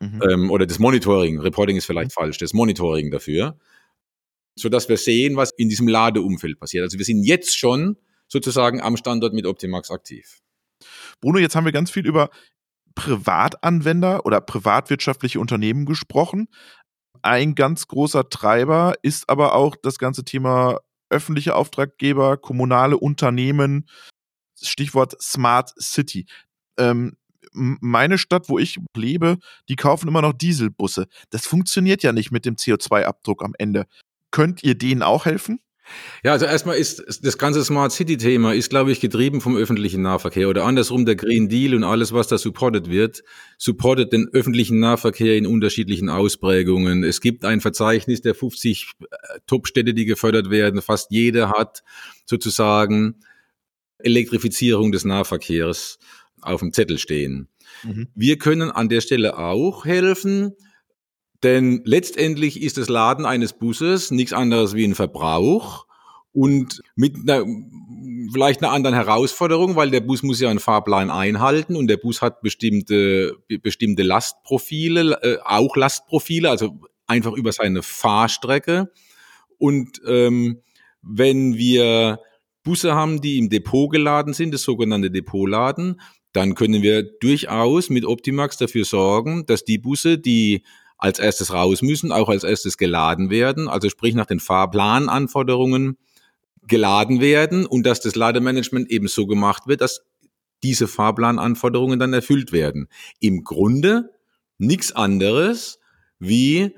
Mhm. 0.00 0.22
Ähm, 0.28 0.50
oder 0.50 0.66
das 0.66 0.78
Monitoring. 0.78 1.40
Reporting 1.40 1.76
ist 1.76 1.86
vielleicht 1.86 2.10
mhm. 2.10 2.20
falsch, 2.20 2.38
das 2.38 2.52
Monitoring 2.52 3.10
dafür. 3.10 3.58
Sodass 4.58 4.88
wir 4.88 4.96
sehen, 4.96 5.36
was 5.36 5.52
in 5.56 5.68
diesem 5.68 5.88
Ladeumfeld 5.88 6.58
passiert. 6.58 6.84
Also 6.84 6.98
wir 6.98 7.04
sind 7.04 7.22
jetzt 7.24 7.58
schon 7.58 7.96
sozusagen 8.28 8.80
am 8.80 8.96
Standort 8.96 9.34
mit 9.34 9.46
Optimax 9.46 9.90
aktiv. 9.90 10.40
Bruno, 11.20 11.38
jetzt 11.38 11.56
haben 11.56 11.64
wir 11.64 11.72
ganz 11.72 11.90
viel 11.90 12.06
über 12.06 12.30
Privatanwender 12.94 14.24
oder 14.24 14.40
privatwirtschaftliche 14.40 15.38
Unternehmen 15.38 15.84
gesprochen. 15.84 16.48
Ein 17.22 17.54
ganz 17.54 17.86
großer 17.88 18.28
Treiber 18.28 18.94
ist 19.02 19.28
aber 19.28 19.54
auch 19.54 19.76
das 19.76 19.98
ganze 19.98 20.24
Thema 20.24 20.80
öffentliche 21.10 21.54
Auftraggeber, 21.54 22.36
kommunale 22.36 22.96
Unternehmen, 22.96 23.88
Stichwort 24.60 25.20
Smart 25.22 25.72
City. 25.80 26.26
Ähm, 26.78 27.16
meine 27.56 28.18
Stadt, 28.18 28.48
wo 28.48 28.58
ich 28.58 28.78
lebe, 28.96 29.38
die 29.68 29.76
kaufen 29.76 30.08
immer 30.08 30.22
noch 30.22 30.32
Dieselbusse. 30.32 31.06
Das 31.30 31.46
funktioniert 31.46 32.02
ja 32.02 32.12
nicht 32.12 32.30
mit 32.30 32.44
dem 32.44 32.56
CO2-Abdruck 32.56 33.42
am 33.42 33.54
Ende. 33.58 33.86
Könnt 34.30 34.62
ihr 34.62 34.76
denen 34.76 35.02
auch 35.02 35.24
helfen? 35.24 35.60
Ja, 36.24 36.32
also 36.32 36.46
erstmal 36.46 36.76
ist 36.76 37.04
das 37.22 37.38
ganze 37.38 37.64
Smart 37.64 37.92
City 37.92 38.16
Thema 38.16 38.52
ist, 38.52 38.70
glaube 38.70 38.90
ich, 38.90 39.00
getrieben 39.00 39.40
vom 39.40 39.56
öffentlichen 39.56 40.02
Nahverkehr 40.02 40.48
oder 40.48 40.64
andersrum 40.64 41.06
der 41.06 41.14
Green 41.14 41.48
Deal 41.48 41.74
und 41.74 41.84
alles, 41.84 42.12
was 42.12 42.26
da 42.26 42.38
supportet 42.38 42.90
wird, 42.90 43.22
supportet 43.56 44.12
den 44.12 44.28
öffentlichen 44.32 44.80
Nahverkehr 44.80 45.36
in 45.36 45.46
unterschiedlichen 45.46 46.08
Ausprägungen. 46.08 47.04
Es 47.04 47.20
gibt 47.20 47.44
ein 47.44 47.60
Verzeichnis 47.60 48.20
der 48.20 48.34
50 48.34 48.92
äh, 49.00 49.16
Top-Städte, 49.46 49.94
die 49.94 50.06
gefördert 50.06 50.50
werden. 50.50 50.82
Fast 50.82 51.10
jede 51.10 51.50
hat 51.50 51.82
sozusagen 52.24 53.20
Elektrifizierung 53.98 54.92
des 54.92 55.04
Nahverkehrs 55.04 55.98
auf 56.42 56.60
dem 56.60 56.72
Zettel 56.72 56.98
stehen. 56.98 57.48
Mhm. 57.82 58.08
Wir 58.14 58.38
können 58.38 58.70
an 58.70 58.88
der 58.88 59.00
Stelle 59.00 59.38
auch 59.38 59.84
helfen, 59.84 60.52
denn 61.42 61.82
letztendlich 61.84 62.62
ist 62.62 62.78
das 62.78 62.88
Laden 62.88 63.26
eines 63.26 63.52
Busses 63.52 64.10
nichts 64.10 64.32
anderes 64.32 64.74
wie 64.74 64.84
ein 64.84 64.94
Verbrauch 64.94 65.86
und 66.32 66.82
mit 66.94 67.16
einer, 67.16 67.44
vielleicht 68.32 68.62
einer 68.62 68.72
anderen 68.72 68.94
Herausforderung, 68.94 69.76
weil 69.76 69.90
der 69.90 70.00
Bus 70.00 70.22
muss 70.22 70.40
ja 70.40 70.50
einen 70.50 70.60
Fahrplan 70.60 71.10
einhalten 71.10 71.76
und 71.76 71.86
der 71.88 71.96
Bus 71.96 72.22
hat 72.22 72.42
bestimmte, 72.42 73.36
bestimmte 73.62 74.02
Lastprofile, 74.02 75.18
äh, 75.22 75.38
auch 75.44 75.76
Lastprofile, 75.76 76.50
also 76.50 76.78
einfach 77.06 77.32
über 77.32 77.52
seine 77.52 77.82
Fahrstrecke. 77.82 78.90
Und 79.58 80.00
ähm, 80.06 80.60
wenn 81.02 81.56
wir 81.56 82.20
Busse 82.62 82.94
haben, 82.94 83.20
die 83.20 83.38
im 83.38 83.48
Depot 83.48 83.90
geladen 83.90 84.34
sind, 84.34 84.52
das 84.52 84.62
sogenannte 84.62 85.10
Depotladen, 85.10 86.00
dann 86.36 86.54
können 86.54 86.82
wir 86.82 87.02
durchaus 87.02 87.88
mit 87.88 88.04
Optimax 88.04 88.58
dafür 88.58 88.84
sorgen, 88.84 89.46
dass 89.46 89.64
die 89.64 89.78
Busse, 89.78 90.18
die 90.18 90.62
als 90.98 91.18
erstes 91.18 91.52
raus 91.52 91.82
müssen, 91.82 92.12
auch 92.12 92.28
als 92.28 92.44
erstes 92.44 92.76
geladen 92.76 93.30
werden, 93.30 93.68
also 93.68 93.88
sprich 93.88 94.14
nach 94.14 94.26
den 94.26 94.40
Fahrplananforderungen 94.40 95.96
geladen 96.66 97.20
werden 97.20 97.64
und 97.64 97.84
dass 97.86 98.00
das 98.00 98.16
Lademanagement 98.16 98.90
eben 98.90 99.08
so 99.08 99.26
gemacht 99.26 99.66
wird, 99.66 99.80
dass 99.80 100.02
diese 100.62 100.88
Fahrplananforderungen 100.88 101.98
dann 101.98 102.12
erfüllt 102.12 102.52
werden. 102.52 102.88
Im 103.20 103.44
Grunde 103.44 104.10
nichts 104.58 104.92
anderes 104.92 105.78
wie 106.18 106.74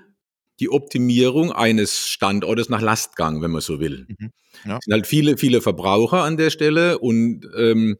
die 0.60 0.70
Optimierung 0.70 1.52
eines 1.52 2.08
Standortes 2.08 2.68
nach 2.68 2.80
Lastgang, 2.80 3.42
wenn 3.42 3.52
man 3.52 3.60
so 3.60 3.80
will. 3.80 4.06
Mhm. 4.08 4.30
Ja. 4.64 4.78
Es 4.78 4.84
sind 4.84 4.92
halt 4.92 5.06
viele, 5.06 5.36
viele 5.36 5.60
Verbraucher 5.60 6.22
an 6.22 6.36
der 6.36 6.50
Stelle 6.50 6.98
und 6.98 7.48
ähm, 7.56 7.96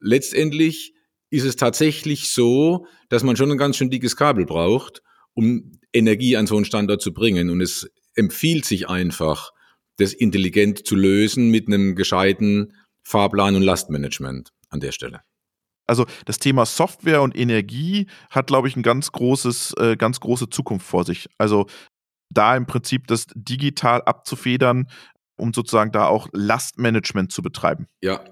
letztendlich 0.00 0.94
ist 1.30 1.44
es 1.44 1.56
tatsächlich 1.56 2.30
so, 2.32 2.86
dass 3.08 3.22
man 3.22 3.36
schon 3.36 3.50
ein 3.50 3.58
ganz 3.58 3.76
schön 3.76 3.90
dickes 3.90 4.16
Kabel 4.16 4.46
braucht, 4.46 5.02
um 5.34 5.72
Energie 5.92 6.36
an 6.36 6.46
so 6.46 6.56
einen 6.56 6.64
Standort 6.64 7.00
zu 7.00 7.14
bringen. 7.14 7.50
Und 7.50 7.60
es 7.60 7.88
empfiehlt 8.14 8.64
sich 8.64 8.88
einfach, 8.88 9.52
das 9.96 10.12
intelligent 10.12 10.86
zu 10.86 10.96
lösen 10.96 11.50
mit 11.50 11.66
einem 11.68 11.94
gescheiten 11.94 12.74
Fahrplan 13.02 13.56
und 13.56 13.62
Lastmanagement 13.62 14.50
an 14.68 14.80
der 14.80 14.92
Stelle. 14.92 15.20
Also 15.86 16.06
das 16.24 16.38
Thema 16.38 16.66
Software 16.66 17.20
und 17.20 17.36
Energie 17.36 18.06
hat, 18.30 18.46
glaube 18.46 18.68
ich, 18.68 18.76
ein 18.76 18.82
ganz 18.82 19.12
großes, 19.12 19.74
äh, 19.78 19.96
ganz 19.96 20.20
große 20.20 20.48
Zukunft 20.48 20.86
vor 20.86 21.04
sich. 21.04 21.28
Also 21.36 21.66
da 22.30 22.56
im 22.56 22.66
Prinzip 22.66 23.08
das 23.08 23.26
digital 23.34 24.02
abzufedern, 24.02 24.88
um 25.36 25.52
sozusagen 25.52 25.90
da 25.90 26.06
auch 26.06 26.28
Lastmanagement 26.32 27.32
zu 27.32 27.42
betreiben. 27.42 27.88
Ja. 28.00 28.24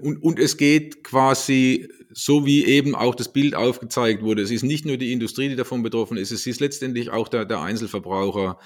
Und, 0.00 0.22
und 0.22 0.38
es 0.38 0.56
geht 0.56 1.04
quasi 1.04 1.88
so, 2.12 2.44
wie 2.44 2.64
eben 2.64 2.94
auch 2.94 3.14
das 3.14 3.32
Bild 3.32 3.54
aufgezeigt 3.54 4.22
wurde. 4.22 4.42
Es 4.42 4.50
ist 4.50 4.62
nicht 4.62 4.84
nur 4.84 4.96
die 4.96 5.12
Industrie, 5.12 5.48
die 5.48 5.56
davon 5.56 5.82
betroffen 5.82 6.16
ist, 6.16 6.32
es 6.32 6.46
ist 6.46 6.60
letztendlich 6.60 7.10
auch 7.10 7.28
der, 7.28 7.44
der 7.44 7.60
Einzelverbraucher, 7.60 8.58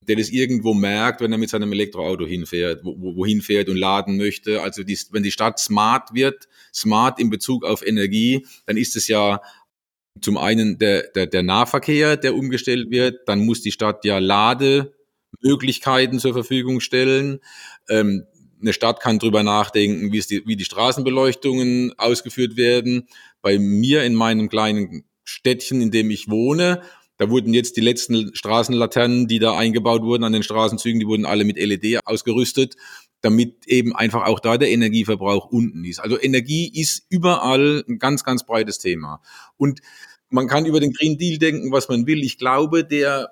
der 0.00 0.16
das 0.16 0.28
irgendwo 0.28 0.74
merkt, 0.74 1.20
wenn 1.20 1.32
er 1.32 1.38
mit 1.38 1.50
seinem 1.50 1.72
Elektroauto 1.72 2.26
hinfährt, 2.26 2.84
wo, 2.84 3.16
wohin 3.16 3.40
fährt 3.40 3.68
und 3.68 3.76
laden 3.76 4.16
möchte. 4.16 4.62
Also 4.62 4.82
die, 4.82 4.98
wenn 5.10 5.22
die 5.22 5.30
Stadt 5.30 5.58
smart 5.58 6.12
wird, 6.12 6.48
smart 6.74 7.20
in 7.20 7.30
Bezug 7.30 7.64
auf 7.64 7.86
Energie, 7.86 8.46
dann 8.66 8.76
ist 8.76 8.96
es 8.96 9.08
ja 9.08 9.40
zum 10.20 10.36
einen 10.36 10.78
der, 10.78 11.08
der, 11.14 11.26
der 11.26 11.42
Nahverkehr, 11.42 12.16
der 12.16 12.34
umgestellt 12.34 12.90
wird, 12.90 13.28
dann 13.28 13.44
muss 13.44 13.62
die 13.62 13.72
Stadt 13.72 14.04
ja 14.04 14.18
Lademöglichkeiten 14.18 16.18
zur 16.18 16.34
Verfügung 16.34 16.80
stellen. 16.80 17.40
Ähm, 17.88 18.26
eine 18.64 18.72
Stadt 18.72 19.00
kann 19.00 19.18
drüber 19.18 19.42
nachdenken, 19.42 20.12
wie, 20.12 20.18
es 20.18 20.26
die, 20.26 20.46
wie 20.46 20.56
die 20.56 20.64
Straßenbeleuchtungen 20.64 21.92
ausgeführt 21.98 22.56
werden. 22.56 23.08
Bei 23.42 23.58
mir 23.58 24.02
in 24.04 24.14
meinem 24.14 24.48
kleinen 24.48 25.04
Städtchen, 25.22 25.80
in 25.80 25.90
dem 25.90 26.10
ich 26.10 26.28
wohne, 26.28 26.82
da 27.16 27.30
wurden 27.30 27.54
jetzt 27.54 27.76
die 27.76 27.80
letzten 27.80 28.34
Straßenlaternen, 28.34 29.28
die 29.28 29.38
da 29.38 29.56
eingebaut 29.56 30.02
wurden 30.02 30.24
an 30.24 30.32
den 30.32 30.42
Straßenzügen, 30.42 30.98
die 30.98 31.06
wurden 31.06 31.26
alle 31.26 31.44
mit 31.44 31.58
LED 31.58 32.00
ausgerüstet, 32.04 32.74
damit 33.20 33.66
eben 33.66 33.94
einfach 33.94 34.26
auch 34.26 34.40
da 34.40 34.58
der 34.58 34.70
Energieverbrauch 34.70 35.46
unten 35.46 35.84
ist. 35.84 36.00
Also 36.00 36.20
Energie 36.20 36.70
ist 36.74 37.06
überall 37.08 37.84
ein 37.88 37.98
ganz, 37.98 38.24
ganz 38.24 38.44
breites 38.44 38.78
Thema. 38.78 39.22
Und 39.56 39.80
man 40.28 40.48
kann 40.48 40.66
über 40.66 40.80
den 40.80 40.92
Green 40.92 41.16
Deal 41.16 41.38
denken, 41.38 41.70
was 41.70 41.88
man 41.88 42.06
will. 42.06 42.22
Ich 42.24 42.38
glaube, 42.38 42.84
der 42.84 43.30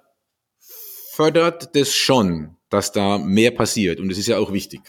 fördert 1.12 1.75
das 1.75 1.95
schon, 1.95 2.57
dass 2.71 2.92
da 2.92 3.18
mehr 3.18 3.51
passiert. 3.51 3.99
Und 3.99 4.09
das 4.09 4.18
ist 4.18 4.29
ja 4.29 4.38
auch 4.38 4.53
wichtig. 4.53 4.81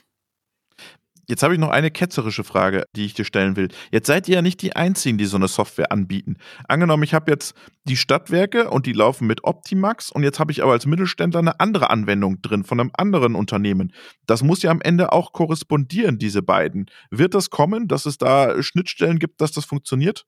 Jetzt 1.27 1.41
habe 1.41 1.53
ich 1.53 1.59
noch 1.59 1.69
eine 1.69 1.89
ketzerische 1.89 2.43
Frage, 2.43 2.85
die 2.95 3.05
ich 3.05 3.13
dir 3.13 3.23
stellen 3.23 3.55
will. 3.55 3.69
Jetzt 3.91 4.07
seid 4.07 4.27
ihr 4.27 4.35
ja 4.35 4.41
nicht 4.41 4.61
die 4.61 4.75
Einzigen, 4.75 5.17
die 5.17 5.25
so 5.25 5.37
eine 5.37 5.47
Software 5.47 5.91
anbieten. 5.91 6.35
Angenommen, 6.67 7.03
ich 7.03 7.13
habe 7.13 7.31
jetzt 7.31 7.55
die 7.85 7.95
Stadtwerke 7.95 8.69
und 8.69 8.85
die 8.85 8.93
laufen 8.93 9.25
mit 9.25 9.43
Optimax 9.43 10.11
und 10.11 10.23
jetzt 10.23 10.39
habe 10.39 10.51
ich 10.51 10.61
aber 10.61 10.73
als 10.73 10.85
Mittelständler 10.85 11.39
eine 11.39 11.59
andere 11.59 11.89
Anwendung 11.89 12.41
drin 12.41 12.65
von 12.65 12.79
einem 12.79 12.91
anderen 12.97 13.35
Unternehmen. 13.35 13.93
Das 14.25 14.43
muss 14.43 14.63
ja 14.63 14.71
am 14.71 14.81
Ende 14.81 15.13
auch 15.13 15.31
korrespondieren, 15.31 16.17
diese 16.17 16.41
beiden. 16.41 16.87
Wird 17.09 17.33
das 17.33 17.49
kommen, 17.49 17.87
dass 17.87 18.05
es 18.05 18.17
da 18.17 18.61
Schnittstellen 18.61 19.19
gibt, 19.19 19.39
dass 19.39 19.51
das 19.53 19.63
funktioniert? 19.63 20.25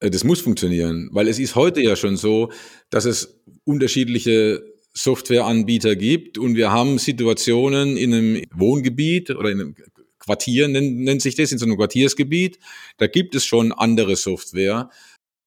Äh, 0.00 0.10
das 0.10 0.24
muss 0.24 0.40
funktionieren, 0.40 1.08
weil 1.12 1.28
es 1.28 1.38
ist 1.38 1.56
heute 1.56 1.80
ja 1.80 1.96
schon 1.96 2.16
so, 2.16 2.52
dass 2.90 3.04
es 3.04 3.40
unterschiedliche 3.64 4.62
Softwareanbieter 4.98 5.94
gibt 5.94 6.38
und 6.38 6.56
wir 6.56 6.72
haben 6.72 6.98
Situationen 6.98 7.96
in 7.96 8.12
einem 8.12 8.42
Wohngebiet 8.52 9.30
oder 9.30 9.50
in 9.50 9.60
einem 9.60 9.76
Quartier 10.18 10.66
nennt, 10.66 10.98
nennt 10.98 11.22
sich 11.22 11.36
das, 11.36 11.52
in 11.52 11.58
so 11.58 11.66
einem 11.66 11.76
Quartiersgebiet, 11.76 12.58
da 12.96 13.06
gibt 13.06 13.36
es 13.36 13.44
schon 13.44 13.70
andere 13.72 14.16
Software 14.16 14.90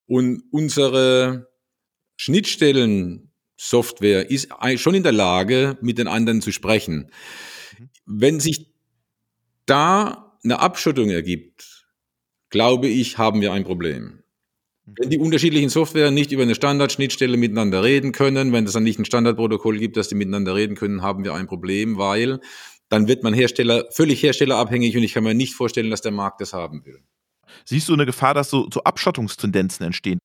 und 0.07 0.43
unsere 0.51 1.51
Schnittstellen-Software 2.15 4.31
ist 4.31 4.47
schon 4.77 4.95
in 4.95 5.03
der 5.03 5.11
Lage, 5.11 5.77
mit 5.81 5.97
den 5.97 6.07
anderen 6.07 6.41
zu 6.41 6.53
sprechen. 6.53 7.11
Mhm. 7.77 7.89
Wenn 8.05 8.39
sich 8.39 8.71
da 9.65 10.37
eine 10.43 10.59
Abschottung 10.59 11.09
ergibt, 11.09 11.89
glaube 12.49 12.87
ich, 12.87 13.17
haben 13.17 13.41
wir 13.41 13.51
ein 13.51 13.65
Problem. 13.65 14.20
Wenn 14.85 15.09
die 15.09 15.19
unterschiedlichen 15.19 15.69
Software 15.69 16.11
nicht 16.11 16.31
über 16.31 16.41
eine 16.41 16.55
Standardschnittstelle 16.55 17.37
miteinander 17.37 17.83
reden 17.83 18.11
können, 18.11 18.51
wenn 18.51 18.65
es 18.65 18.73
dann 18.73 18.83
nicht 18.83 18.99
ein 18.99 19.05
Standardprotokoll 19.05 19.77
gibt, 19.77 19.95
dass 19.95 20.09
die 20.09 20.15
miteinander 20.15 20.55
reden 20.55 20.75
können, 20.75 21.01
haben 21.01 21.23
wir 21.23 21.33
ein 21.33 21.47
Problem, 21.47 21.97
weil 21.97 22.39
dann 22.89 23.07
wird 23.07 23.23
man 23.23 23.33
Hersteller 23.33 23.85
völlig 23.91 24.21
herstellerabhängig 24.23 24.97
und 24.97 25.03
ich 25.03 25.13
kann 25.13 25.23
mir 25.23 25.33
nicht 25.33 25.53
vorstellen, 25.53 25.91
dass 25.91 26.01
der 26.01 26.11
Markt 26.11 26.41
das 26.41 26.53
haben 26.53 26.83
will. 26.85 26.99
Siehst 27.63 27.89
du 27.89 27.93
eine 27.93 28.05
Gefahr, 28.05 28.33
dass 28.33 28.49
so, 28.49 28.67
so 28.73 28.83
Abschottungstendenzen 28.83 29.85
entstehen? 29.85 30.19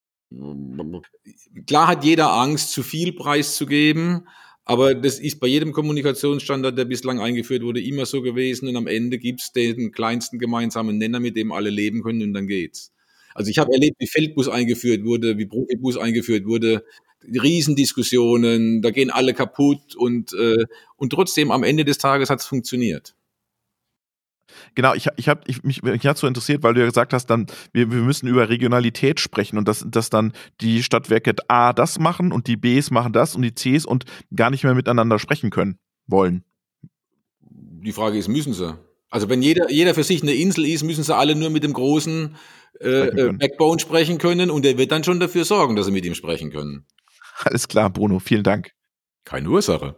Klar 1.67 1.87
hat 1.87 2.05
jeder 2.05 2.33
Angst, 2.33 2.73
zu 2.73 2.83
viel 2.83 3.13
preiszugeben, 3.13 4.27
aber 4.65 4.95
das 4.95 5.21
ist 5.21 5.39
bei 5.39 5.47
jedem 5.47 5.73
Kommunikationsstandard, 5.73 6.77
der 6.77 6.87
bislang 6.87 7.21
eingeführt 7.21 7.63
wurde, 7.63 7.81
immer 7.81 8.07
so 8.07 8.23
gewesen 8.23 8.69
und 8.69 8.77
am 8.77 8.89
Ende 8.89 9.19
gibt 9.19 9.43
es 9.43 9.53
den 9.53 9.93
kleinsten 9.93 10.39
gemeinsamen 10.39 10.99
Nenner, 10.99 11.21
mit 11.21 11.37
dem 11.37 11.53
alle 11.53 11.71
leben 11.71 12.03
können 12.03 12.23
und 12.23 12.35
dann 12.35 12.49
geht's. 12.49 12.93
Also 13.37 13.51
ich 13.51 13.59
habe 13.59 13.73
erlebt, 13.73 13.97
wie 13.99 14.07
Feldbus 14.07 14.49
eingeführt 14.49 15.05
wurde, 15.05 15.37
wie 15.37 15.45
Profibus 15.45 15.99
eingeführt 15.99 16.47
wurde, 16.47 16.85
Riesendiskussionen, 17.23 18.81
da 18.81 18.91
gehen 18.91 19.11
alle 19.11 19.35
kaputt 19.35 19.95
und, 19.95 20.33
äh, 20.33 20.65
und 20.97 21.11
trotzdem 21.11 21.51
am 21.51 21.63
Ende 21.63 21.85
des 21.85 21.99
Tages 21.99 22.31
hat 22.31 22.41
es 22.41 22.47
funktioniert. 22.47 23.15
Genau, 24.75 24.95
ich, 24.95 25.09
ich 25.17 25.29
habe 25.29 25.43
ich, 25.47 25.63
mich, 25.65 25.83
mich 25.83 26.07
hat 26.07 26.17
so 26.17 26.27
interessiert, 26.27 26.63
weil 26.63 26.73
du 26.73 26.81
ja 26.81 26.87
gesagt 26.87 27.13
hast, 27.13 27.27
dann 27.27 27.47
wir, 27.73 27.91
wir 27.91 28.01
müssen 28.01 28.27
über 28.27 28.49
Regionalität 28.49 29.21
sprechen 29.21 29.59
und 29.59 29.69
dass, 29.69 29.85
dass 29.87 30.09
dann 30.09 30.33
die 30.61 30.83
Stadtwerke 30.83 31.35
A 31.49 31.73
das 31.73 31.99
machen 31.99 32.33
und 32.33 32.47
die 32.47 32.57
Bs 32.57 32.91
machen 32.91 33.13
das 33.13 33.35
und 33.35 33.43
die 33.43 33.53
Cs 33.53 33.85
und 33.85 34.05
gar 34.35 34.51
nicht 34.51 34.65
mehr 34.65 34.75
miteinander 34.75 35.19
sprechen 35.19 35.51
können 35.51 35.79
wollen. 36.07 36.43
Die 37.41 37.93
Frage 37.93 38.17
ist, 38.17 38.29
müssen 38.29 38.55
sie? 38.55 38.79
Also 39.11 39.29
wenn 39.29 39.43
jeder, 39.43 39.71
jeder 39.71 39.95
für 39.95 40.05
sich 40.05 40.23
eine 40.23 40.35
Insel 40.35 40.67
ist, 40.67 40.83
müssen 40.83 41.05
sie 41.05 41.15
alle 41.15 41.35
nur 41.35 41.51
mit 41.51 41.63
dem 41.63 41.73
großen 41.73 42.37
äh, 42.81 43.09
äh 43.09 43.33
Backbone 43.33 43.79
sprechen 43.79 44.19
können 44.19 44.51
und 44.51 44.65
der 44.65 44.79
wird 44.79 44.91
dann 44.93 45.05
schon 45.05 45.21
dafür 45.21 45.45
sorgen, 45.45 45.77
dass 45.77 45.87
sie 45.87 45.93
mit 45.93 46.05
ihm 46.05 46.15
sprechen 46.15 46.51
können. 46.51 46.87
Alles 47.39 47.69
klar, 47.69 47.91
Bruno, 47.91 48.19
vielen 48.19 48.43
Dank. 48.43 48.73
Keine 49.25 49.49
Ursache. 49.49 49.97